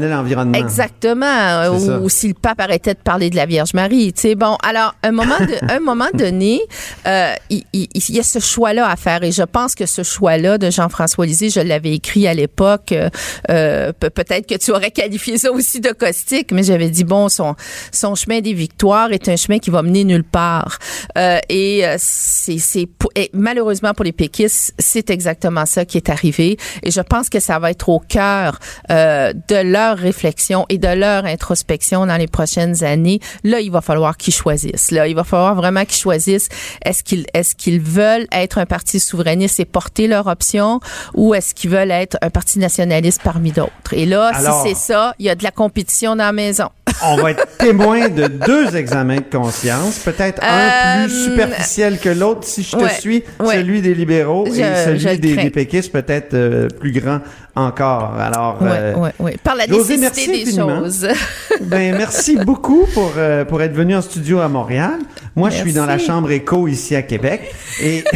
[0.08, 0.58] l'environnement.
[0.58, 1.26] Exactement.
[1.26, 2.00] euh, ça.
[2.00, 4.14] Ou, si le pape arrêtait de parler de la Vierge Marie.
[4.14, 6.60] Tu sais, bon, alors, un moment, de, un moment donné,
[7.06, 9.24] euh, il, il- il y a ce choix-là à faire.
[9.24, 12.92] Et je pense que ce choix-là de Jean-François Lisée, je l'avais écrit à l'époque.
[12.92, 13.10] euh,
[13.50, 17.30] euh, pe- Peut-être que tu aurais qualifié ça aussi de caustique, mais j'avais dit, bon,
[17.30, 17.56] son,
[17.92, 20.80] son chemin des victoires est un chemin qui va mener nulle part.
[21.18, 22.88] Euh, et euh, c'est
[23.34, 26.58] malheureusement pour les péquistes, c'est exactement ça qui est arrivé.
[26.84, 28.60] Et je pense que ça va être au cœur
[28.92, 33.20] euh, de leur réflexion et de leur introspection dans les prochaines années.
[33.44, 34.92] Là, il va falloir qu'ils choisissent.
[34.92, 36.50] Là, il va falloir vraiment qu'ils choisissent.
[36.84, 40.80] Est-ce qu'ils est-ce qu'ils veulent être un parti souverainiste et porter leur option,
[41.14, 43.94] ou est-ce qu'ils veulent être un parti nationaliste parmi d'autres?
[43.94, 46.70] Et là, Alors- si c'est ça, il y a de la compétition dans la maison.
[47.04, 52.10] On va être témoin de deux examens de conscience, peut-être un Euh, plus superficiel que
[52.10, 53.56] l'autre, si je te ouais, suis, ouais.
[53.58, 57.20] celui des libéraux Je- et celui je des, des péquistes, peut-être euh, plus grand
[57.56, 58.14] encore.
[58.20, 59.38] Alors, Ouais, euh, ouais, ouais.
[59.44, 60.80] Par la José, nécessité merci des infiniment.
[60.84, 61.08] choses.
[61.62, 64.94] ben merci beaucoup pour euh, pour être venu en studio à Montréal.
[65.36, 68.04] Moi, je suis dans la chambre éco ici à Québec et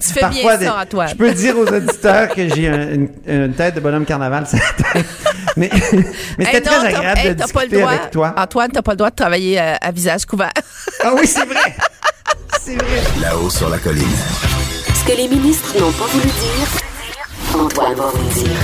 [0.00, 1.08] tu fais parfois bien ça, Antoine.
[1.08, 4.58] je peux dire aux auditeurs que j'ai un- une, une tête de bonhomme carnaval sur
[4.58, 5.06] la tête.
[5.56, 5.70] Mais
[6.38, 7.90] mais c'était Hey, très agréable hey, de t'as pas le discuter droit.
[7.92, 8.34] avec toi.
[8.36, 10.52] Antoine, t'as pas le droit de travailler euh, à visage couvert.
[11.02, 11.74] Ah oui, c'est vrai.
[12.60, 13.00] C'est vrai.
[13.22, 14.04] Là-haut sur la colline.
[15.08, 18.58] Que les ministres n'ont pas voulu dire, Antoine va vous dire.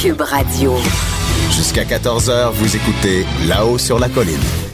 [0.00, 0.76] Cube Radio.
[1.50, 4.67] Jusqu'à 14h, vous écoutez Là-haut sur la colline.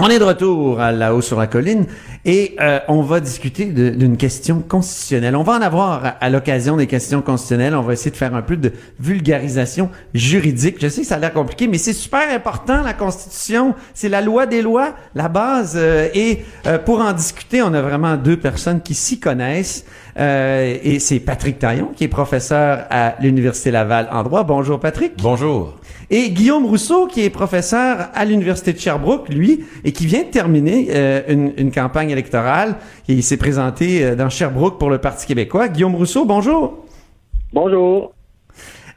[0.00, 1.86] On est de retour à là-haut sur la colline
[2.24, 5.36] et euh, on va discuter d'une question constitutionnelle.
[5.36, 7.76] On va en avoir à, à l'occasion des questions constitutionnelles.
[7.76, 10.78] On va essayer de faire un peu de vulgarisation juridique.
[10.80, 13.76] Je sais que ça a l'air compliqué, mais c'est super important la Constitution.
[13.94, 15.74] C'est la loi des lois, la base.
[15.76, 19.84] euh, et euh, pour en discuter, on a vraiment deux personnes qui s'y connaissent.
[20.16, 24.44] Euh, et c'est Patrick Taillon qui est professeur à l'Université Laval en droit.
[24.44, 25.14] Bonjour Patrick.
[25.20, 25.74] Bonjour.
[26.10, 30.28] Et Guillaume Rousseau, qui est professeur à l'Université de Sherbrooke, lui, et qui vient de
[30.28, 32.76] terminer euh, une, une campagne électorale.
[33.08, 35.68] Et il s'est présenté euh, dans Sherbrooke pour le Parti québécois.
[35.68, 36.84] Guillaume Rousseau, bonjour.
[37.52, 38.13] Bonjour.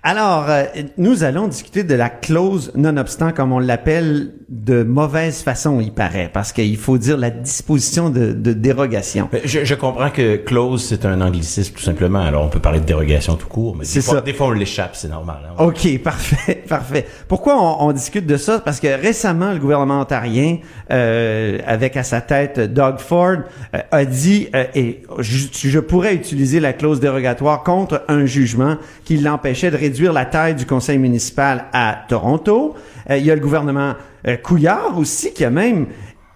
[0.04, 0.64] Alors, euh,
[0.98, 6.30] nous allons discuter de la clause non-obstant, comme on l'appelle, de mauvaise façon, il paraît,
[6.32, 9.28] parce qu'il faut dire la disposition de, de dérogation.
[9.44, 12.20] Je, je comprends que clause, c'est un anglicisme tout simplement.
[12.22, 14.22] Alors, on peut parler de dérogation tout court, mais C'est des fois, ça.
[14.22, 15.40] des fois, on l'échappe, c'est normal.
[15.50, 15.62] hein.
[15.66, 17.06] OK, parfait, parfait.
[17.28, 18.60] Pourquoi on, on discute de ça?
[18.60, 20.60] Parce que récemment, le gouvernement ontarien,
[20.92, 23.38] euh, avec à sa tête Doug Ford,
[23.76, 28.78] euh, a dit, euh, et je, je pourrais utiliser la clause dérogatoire contre un jugement
[29.04, 32.76] qui l'empêchait de réduire la taille du conseil municipal à Toronto.
[33.10, 33.94] Euh, il y a le gouvernement
[34.28, 35.86] euh, Couillard aussi qui a même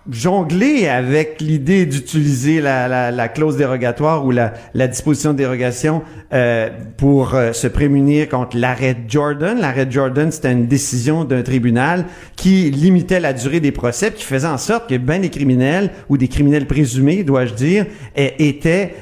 [0.09, 4.53] jonglé avec l'idée d'utiliser la, la, la clause dérogatoire ou la,
[4.87, 6.01] disposition de dérogation
[6.33, 9.59] euh, pour se prémunir contre l'arrêt Jordan.
[9.59, 12.05] L'arrêt Jordan, c'était une décision d'un tribunal
[12.37, 16.17] qui limitait la durée des procès, qui faisait en sorte que ben des criminels ou
[16.17, 17.85] des criminels présumés, dois-je dire,
[18.15, 18.95] étaient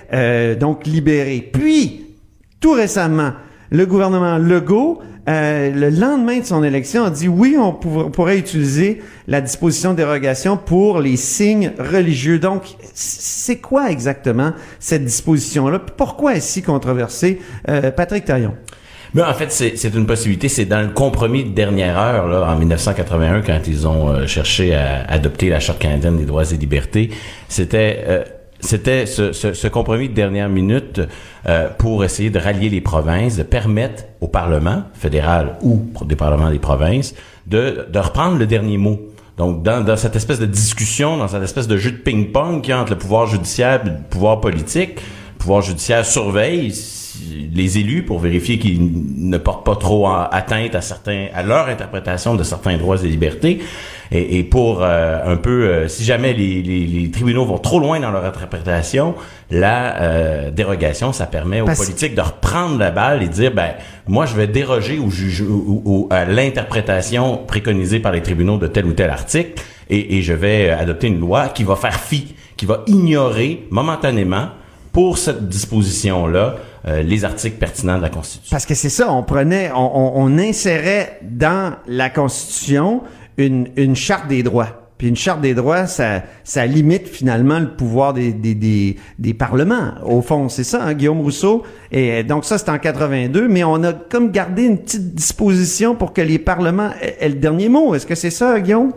[0.60, 1.50] donc libérés.
[1.54, 2.08] Puis,
[2.60, 3.32] tout récemment,
[3.72, 8.10] le gouvernement Legault, euh, le lendemain de son élection, a dit oui, on, pour- on
[8.10, 12.40] pourrait utiliser la disposition dérogation pour les signes religieux.
[12.40, 12.64] Donc,
[12.94, 15.80] c'est quoi exactement cette disposition-là?
[15.98, 17.40] Pourquoi est-ce si controversée?
[17.70, 18.56] Euh, Patrick Taillon.
[19.16, 20.50] Mais en fait, c'est c'est une possibilité.
[20.50, 24.76] C'est dans le compromis de dernière heure, là, en 1981, quand ils ont euh, cherché
[24.76, 27.10] à adopter la Charte canadienne des droits et libertés.
[27.48, 28.24] C'était euh,
[28.60, 31.02] c'était ce, ce- ce compromis de dernière minute
[31.48, 36.50] euh, pour essayer de rallier les provinces, de permettre au Parlement fédéral ou des parlements
[36.52, 37.16] des provinces
[37.48, 39.00] de, de reprendre le dernier mot.
[39.38, 42.82] Donc, dans, dans cette espèce de discussion, dans cette espèce de jeu de ping-pong a
[42.82, 46.74] entre le pouvoir judiciaire et le pouvoir politique, le pouvoir judiciaire surveille
[47.54, 48.80] les élus pour vérifier qu'ils
[49.30, 53.60] ne portent pas trop atteinte à certains, à leur interprétation de certains droits et libertés.
[54.12, 57.80] Et, et pour euh, un peu, euh, si jamais les, les- les tribunaux vont trop
[57.80, 59.14] loin dans leur interprétation,
[59.52, 63.70] la euh, dérogation, ça permet aux Parce- politiques de reprendre la balle et dire, ben,
[64.08, 68.66] moi, je vais déroger au juge, ou, ou- à l'interprétation préconisée par les tribunaux de
[68.68, 69.62] tel ou tel article,
[69.92, 74.48] et, et je vais adopter une loi qui va faire fi, qui va ignorer momentanément
[74.92, 76.56] pour cette disposition-là
[76.88, 78.52] euh, les articles pertinents de la Constitution.
[78.52, 83.02] Parce que c'est ça, on prenait, on, on- insérait dans la Constitution
[83.38, 84.76] une, une charte des droits.
[84.98, 89.34] Puis une charte des droits, ça, ça limite finalement le pouvoir des, des, des, des
[89.34, 89.94] parlements.
[90.04, 91.64] Au fond, c'est ça, hein, Guillaume Rousseau?
[91.92, 96.12] Et donc ça, c'est en 82, mais on a comme gardé une petite disposition pour
[96.12, 97.96] que les parlements aient le dernier mot.
[97.96, 98.92] Est-ce que c'est ça, Guillaume?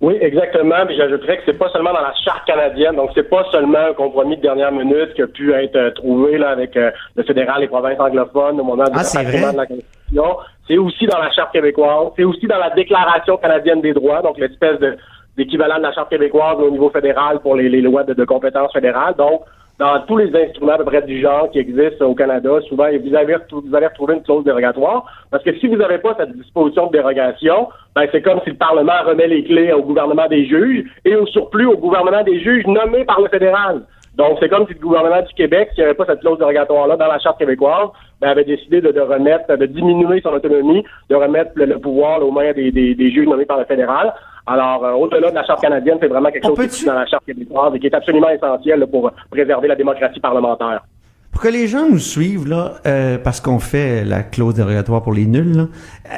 [0.00, 0.86] Oui, exactement.
[0.86, 3.92] Puis j'ajouterais que c'est pas seulement dans la charte canadienne, donc c'est pas seulement un
[3.92, 7.58] compromis de dernière minute qui a pu être euh, trouvé là avec euh, le fédéral
[7.58, 9.52] et les provinces anglophones au moment du Ah, vrai?
[9.52, 10.36] de la Constitution.
[10.66, 12.08] C'est aussi dans la charte québécoise.
[12.16, 14.96] C'est aussi dans la Déclaration canadienne des droits, donc l'espèce de
[15.36, 18.72] d'équivalent de la charte québécoise au niveau fédéral pour les, les lois de, de compétences
[18.72, 19.14] fédérales.
[19.16, 19.42] Donc,
[19.80, 23.08] dans tous les instruments à peu près du genre qui existent au Canada, souvent, vous
[23.08, 25.06] vous allez retrouver une clause dérogatoire.
[25.30, 27.66] Parce que si vous n'avez pas cette disposition de dérogation,
[27.96, 31.24] ben, c'est comme si le Parlement remet les clés au gouvernement des juges et au
[31.26, 33.86] surplus au gouvernement des juges nommés par le fédéral.
[34.16, 36.96] Donc, c'est comme si le gouvernement du Québec, s'il n'y avait pas cette clause dérogatoire-là
[36.96, 37.88] dans la Charte québécoise,
[38.20, 42.18] ben, avait décidé de, de remettre, de diminuer son autonomie, de remettre le, le pouvoir
[42.18, 44.12] là, aux mains des, des, des juges nommés par le fédéral.
[44.46, 46.94] Alors, euh, au-delà de la Charte canadienne, c'est vraiment quelque On chose qui est dans
[46.94, 50.82] la Charte québécoise et qui est absolument essentiel là, pour préserver la démocratie parlementaire.
[51.32, 55.12] Pour que les gens nous suivent, là, euh, parce qu'on fait la clause dérogatoire pour
[55.12, 55.68] les nuls,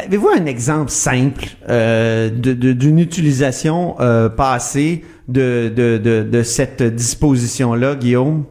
[0.07, 7.95] avez-vous un exemple simple euh, d'une utilisation euh, passée de, de, de, de cette disposition-là,
[7.97, 8.47] Guillaume?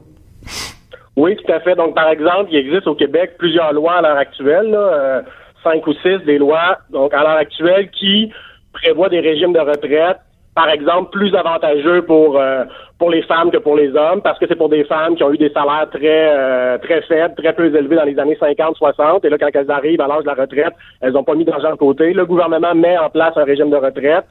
[1.17, 1.75] Oui, tout à fait.
[1.75, 5.21] Donc, par exemple, il existe au Québec plusieurs lois à l'heure actuelle, là, euh,
[5.63, 8.31] cinq ou six des lois, donc à l'heure actuelle, qui
[8.73, 10.17] prévoient des régimes de retraite,
[10.55, 12.65] par exemple, plus avantageux pour euh,
[12.97, 15.33] pour les femmes que pour les hommes, parce que c'est pour des femmes qui ont
[15.33, 19.29] eu des salaires très euh, très faibles, très peu élevés dans les années 50-60, et
[19.29, 21.77] là, quand elles arrivent à l'âge de la retraite, elles n'ont pas mis d'argent de
[21.77, 22.13] côté.
[22.13, 24.25] Le gouvernement met en place un régime de retraite,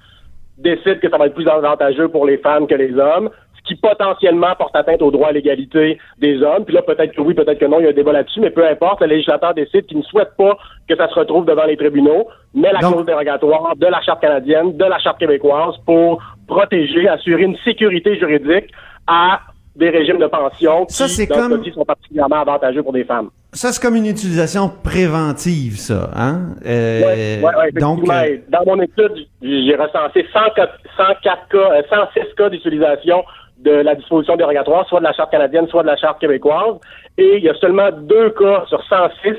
[0.58, 3.30] décide que ça va être plus avantageux pour les femmes que les hommes,
[3.64, 6.64] qui potentiellement porte atteinte au droit à l'égalité des hommes.
[6.64, 8.50] Puis là, peut-être que oui, peut-être que non, il y a un débat là-dessus, mais
[8.50, 10.56] peu importe, le législateur décide qu'il ne souhaite pas
[10.88, 14.76] que ça se retrouve devant les tribunaux, mais la clause dérogatoire de la Charte canadienne,
[14.76, 18.70] de la Charte québécoise pour protéger, assurer une sécurité juridique
[19.06, 19.40] à
[19.76, 23.30] des régimes de pension qui, Ça, dans comme- sont particulièrement avantageux pour des femmes.
[23.52, 26.54] Ça, c'est comme une utilisation préventive, ça, hein?
[26.66, 31.58] Euh, Ouais, ouais, ouais, donc, euh, Dans mon étude, j'ai recensé 100 cas- 104 cas,
[31.58, 33.24] euh, 106 cas d'utilisation
[33.60, 36.76] de la disposition dérogatoire, soit de la Charte canadienne, soit de la Charte québécoise.
[37.18, 39.34] Et il y a seulement deux cas sur 106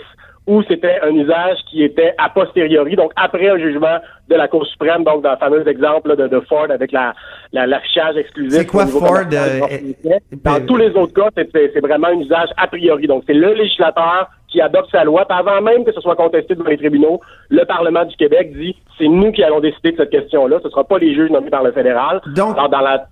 [0.47, 3.97] où c'était un usage qui était a posteriori, donc après un jugement
[4.27, 7.13] de la Cour suprême, donc dans le fameux exemple de, de Ford avec la
[7.53, 8.51] la- l'affichage exclusif.
[8.51, 10.09] C'est quoi Ford, euh, propriétés.
[10.43, 13.05] Dans tous les autres cas, c'est- vraiment un usage a priori.
[13.07, 15.25] Donc, c'est le législateur qui adopte sa loi.
[15.29, 19.07] Avant même que ce soit contesté devant les tribunaux, le Parlement du Québec dit c'est
[19.07, 20.57] nous qui allons décider de cette question-là.
[20.61, 22.19] Ce ne sera pas les juges nommés par le fédéral.
[22.35, 23.05] Donc, Alors, dans la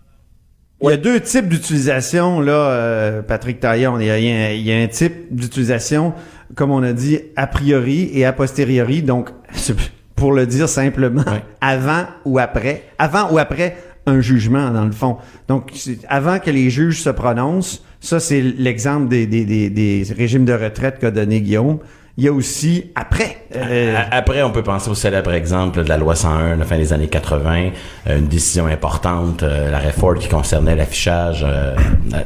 [0.81, 3.99] Il y a deux types d'utilisation, là, euh, Patrick Taillon.
[3.99, 4.17] Il y, a,
[4.53, 6.13] il y un type d'utilisation,
[6.55, 9.01] comme on a dit, a priori et a posteriori.
[9.01, 9.29] Donc,
[10.15, 11.25] pour le dire simplement,
[11.59, 13.75] avant ou après, avant ou après
[14.05, 15.17] un jugement, dans le fond.
[15.49, 15.73] Donc,
[16.07, 20.53] avant que les juges se prononcent, ça, c'est l'exemple des, des, des, des régimes de
[20.53, 21.79] retraite qu'a donné Guillaume.
[22.19, 23.37] Il y a aussi après.
[23.55, 26.77] euh, A- Après, on peut penser au célèbre exemple de la loi 101, la fin
[26.77, 27.69] des années 80,
[28.07, 31.73] euh, une décision importante, euh, l'arrêt Ford qui concernait l'affichage, euh,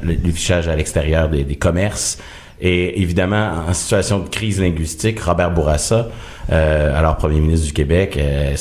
[0.04, 2.18] l'affichage à l'extérieur des, des commerces.
[2.60, 6.08] Et évidemment, en situation de crise linguistique, Robert Bourassa,
[6.52, 8.56] euh, alors premier ministre du Québec, euh,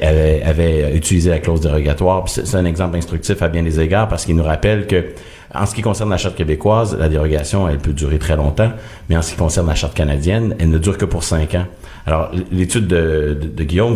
[0.00, 2.26] avait, avait utilisé la clause dérogatoire.
[2.30, 5.04] C'est un exemple instructif à bien des égards parce qu'il nous rappelle que
[5.54, 8.70] en ce qui concerne la charte québécoise, la dérogation, elle peut durer très longtemps,
[9.08, 11.66] mais en ce qui concerne la charte canadienne, elle ne dure que pour cinq ans.
[12.06, 13.94] Alors, l'étude de, Guillaume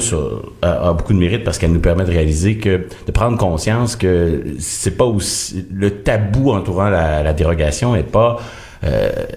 [0.63, 4.45] a, beaucoup de mérite parce qu'elle nous permet de réaliser que, de prendre conscience que
[4.59, 8.39] c'est pas aussi, le tabou entourant la, la dérogation est pas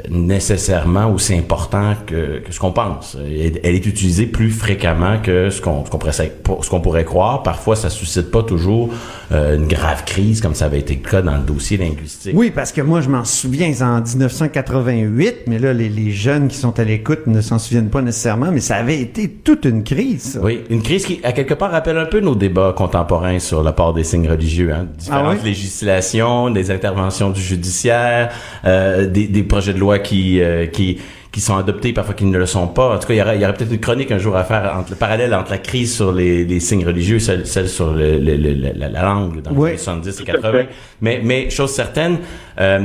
[0.09, 3.17] nécessairement aussi important que, que ce qu'on pense.
[3.25, 7.43] Elle, elle est utilisée plus fréquemment que ce qu'on qu'on pourrait, ce qu'on pourrait croire.
[7.43, 8.89] Parfois, ça suscite pas toujours
[9.31, 12.33] euh, une grave crise comme ça avait été le cas dans le dossier linguistique.
[12.35, 16.57] Oui, parce que moi, je m'en souviens, en 1988, mais là, les, les jeunes qui
[16.57, 20.33] sont à l'écoute ne s'en souviennent pas nécessairement, mais ça avait été toute une crise.
[20.33, 20.39] ça.
[20.41, 23.73] Oui, une crise qui, à quelque part, rappelle un peu nos débats contemporains sur la
[23.73, 24.71] part des signes religieux.
[24.73, 24.87] Hein?
[24.97, 25.49] Différentes Ah oui?
[25.49, 28.31] législations, des interventions du judiciaire,
[28.65, 30.97] euh, des, des projets de loi qui, euh, qui,
[31.31, 32.95] qui sont adoptés, parfois qui ne le sont pas.
[32.95, 34.43] En tout cas, il y aurait, il y aurait peut-être une chronique un jour à
[34.45, 37.91] faire entre le parallèle entre la crise sur les, les signes religieux, celle, celle sur
[37.93, 39.69] le, le- le- la, la langue dans les Oui.
[39.71, 40.63] années 70 et 80.
[41.01, 42.19] Mais, mais chose certaine,
[42.59, 42.79] euh,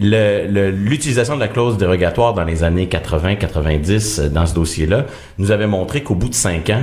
[0.00, 5.06] le- le- l'utilisation de la clause dérogatoire dans les années 80-90 euh, dans ce dossier-là
[5.38, 6.82] nous avait montré qu'au bout de cinq ans,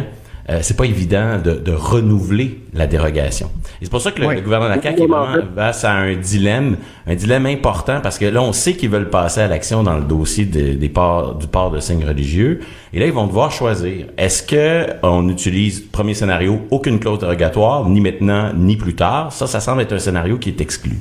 [0.52, 3.50] euh, c'est pas évident de, de renouveler la dérogation.
[3.82, 4.36] Et c'est pour ça que le, Oui.
[4.36, 6.76] le gouvernement de la CAQ est vraiment face à un dilemme,
[7.08, 10.04] un dilemme important parce que là, on sait qu'ils veulent passer à l'action dans le
[10.04, 12.60] dossier de- des ports, du port de signes religieux.
[12.94, 14.08] Et là, ils vont devoir choisir.
[14.18, 19.32] Est-ce que on utilise, premier scénario, aucune clause dérogatoire, ni maintenant, ni plus tard?
[19.32, 20.98] Ça, ça semble être un scénario qui est exclu.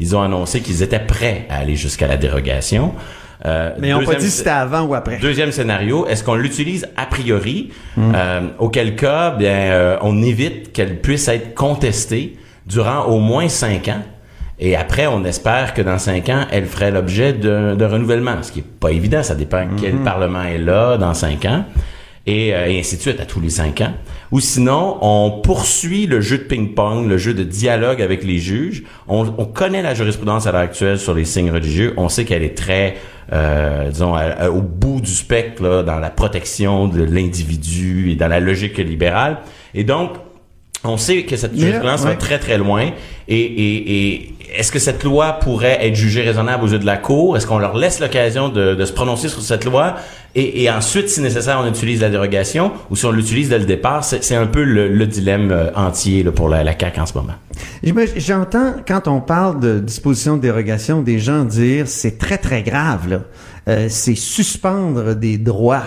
[0.00, 2.92] Ils ont annoncé qu'ils étaient prêts à aller jusqu'à la dérogation.
[3.44, 5.18] Euh, Mais n'ont pas deuxième dit si c'était avant ou après.
[5.18, 8.12] Deuxième scénario, est-ce qu'on l'utilise a priori, Hmm.
[8.14, 12.36] euh, auquel cas, bien, euh, on évite qu'elle puisse être contestée
[12.66, 14.02] durant au moins cinq ans.
[14.60, 18.52] Et après, on espère que dans cinq ans, elle ferait l'objet d'un d'un renouvellement, ce
[18.52, 19.22] qui est pas évident.
[19.24, 20.04] Ça dépend quel Hmm.
[20.04, 21.64] parlement est là dans cinq ans.
[22.24, 23.94] Et, euh, et ainsi de suite à tous les cinq ans.
[24.30, 28.84] Ou sinon, on poursuit le jeu de ping-pong, le jeu de dialogue avec les juges.
[29.08, 31.94] On, on connaît la jurisprudence à l'heure actuelle sur les signes religieux.
[31.96, 32.94] On sait qu'elle est très,
[33.32, 34.14] euh, disons,
[34.48, 39.38] au bout du spectre là, dans la protection de l'individu et dans la logique libérale.
[39.74, 40.12] Et donc,
[40.84, 42.16] on sait que cette jurisprudence va ouais.
[42.16, 42.90] très très loin.
[43.28, 46.96] Et, et, et est-ce que cette loi pourrait être jugée raisonnable aux yeux de la
[46.96, 47.36] Cour?
[47.36, 49.96] Est-ce qu'on leur laisse l'occasion de, de se prononcer sur cette loi?
[50.34, 53.64] Et, et ensuite, si nécessaire, on utilise la dérogation ou si on l'utilise dès le
[53.64, 54.02] départ?
[54.02, 57.06] C'est c'est un peu le, le dilemme euh, entier là, pour la, la CAQ en
[57.06, 57.34] ce moment.
[57.82, 62.38] Je me- J'entends, quand on parle de disposition de dérogation, des gens dire c'est très,
[62.38, 63.20] très grave, là.
[63.68, 65.84] Euh, c'est suspendre des droits.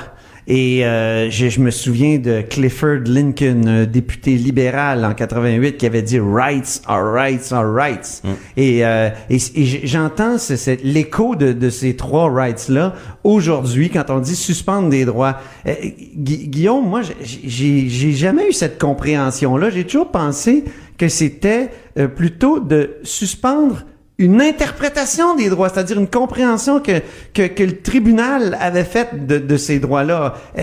[0.48, 6.04] Et euh, je, je me souviens de Clifford Lincoln, député libéral en 88, qui avait
[6.04, 8.22] dit rights are rights are rights.
[8.56, 10.38] Et, euh, et, et j'entends
[10.84, 12.94] l'écho de, de ces trois rights-là
[13.24, 15.38] aujourd'hui quand on dit suspendre des droits.
[15.68, 15.74] Euh,
[16.16, 17.16] Gui- Guillaume, moi, j'ai-
[17.50, 19.72] j'ai j'ai jamais eu cette compréhension-là.
[19.72, 20.64] J'ai toujours pensé
[20.98, 23.84] que c'était euh, plutôt de suspendre
[24.18, 27.00] une interprétation des droits, c'est-à-dire une compréhension que,
[27.34, 30.34] que, que le tribunal avait faite de, de ces droits-là.
[30.58, 30.62] Euh,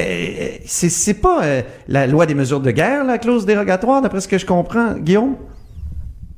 [0.64, 4.28] c'est, c'est pas euh, la loi des mesures de guerre, la clause dérogatoire, d'après ce
[4.28, 5.36] que je comprends, Guillaume?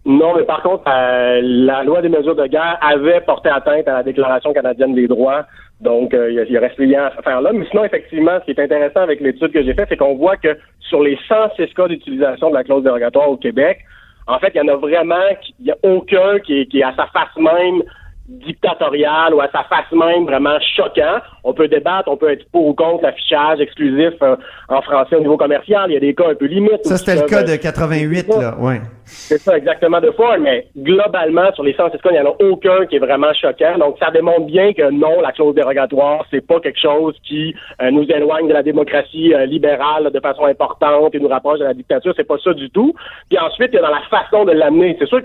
[0.06, 3.94] Non, mais par contre, euh, la loi des mesures de guerre avait porté atteinte à
[3.94, 5.46] la Déclaration canadienne des droits.
[5.80, 7.52] Donc, euh, il il y aurait ce lien à faire là.
[7.54, 10.36] Mais sinon, effectivement, ce qui est intéressant avec l'étude que j'ai faite, c'est qu'on voit
[10.36, 13.78] que sur les 106 cas d'utilisation de la clause dérogatoire au Québec,
[14.26, 16.84] en fait, il y en a vraiment, il n'y a aucun qui est, qui est
[16.84, 17.82] à sa face même
[18.26, 21.18] dictatorial ou à sa face même vraiment choquant.
[21.42, 24.36] On peut débattre, on peut être pour ou contre l'affichage exclusif euh,
[24.68, 25.90] en français au niveau commercial.
[25.90, 26.84] Il y a des cas un peu limites.
[26.84, 28.80] Ça, c'était le cas de 88, là, ouais.
[29.04, 32.36] c'est ça, exactement, de Ford, mais globalement, sur les 106 cas, il n'y en a
[32.42, 33.76] aucun qui est vraiment choquant.
[33.78, 37.90] Donc, ça démontre bien que non, la clause dérogatoire, c'est pas quelque chose qui euh,
[37.90, 41.74] nous éloigne de la démocratie euh, libérale de façon importante et nous rapproche de la
[41.74, 42.14] dictature.
[42.16, 42.94] C'est pas ça du tout.
[43.28, 44.96] Puis ensuite, il y a dans la façon de l'amener.
[44.98, 45.22] C'est sûr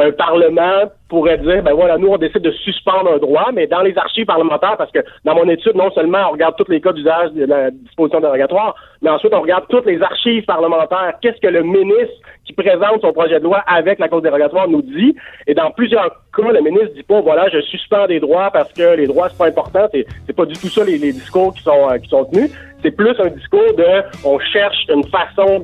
[0.00, 3.80] qu'un parlement pourrait dire, ben voilà, nous, on décide de suspendre un droit, mais dans
[3.80, 6.92] les archives parlementaires, parce que dans mon étude, non seulement on regarde tous les cas
[6.92, 11.14] d'usage de la disposition dérogatoire, mais ensuite on regarde toutes les archives parlementaires.
[11.20, 14.82] Qu'est-ce que le ministre qui présente son projet de loi avec la clause dérogatoire nous
[14.82, 15.16] dit?
[15.46, 18.96] Et dans plusieurs cas, le ministre dit pas, voilà, je suspends des droits parce que
[18.96, 19.88] les droits, c'est pas important.
[19.92, 22.50] C'est, c'est pas du tout ça les, les discours qui sont, euh, qui sont tenus.
[22.82, 25.60] C'est plus un discours de, on cherche une façon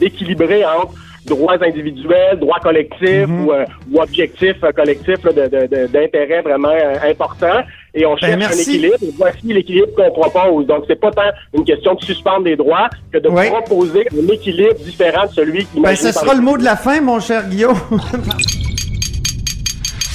[0.00, 0.92] d'équilibrer entre
[1.26, 6.40] droits individuels, droits collectifs ou, euh, ou objectifs euh, collectifs là, de, de- de- d'intérêt
[6.42, 7.60] vraiment euh, important.
[7.94, 8.94] Et on cherche un équilibre.
[9.02, 10.66] Et voici l'équilibre qu'on propose.
[10.66, 13.48] Donc, c'est pas tant une question de suspendre des droits que de Ouais.
[13.50, 17.00] proposer un équilibre différent de celui qui Ben, ce sera le mot de la fin,
[17.00, 17.76] mon cher Guillaume.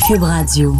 [0.07, 0.73] Cube Radio.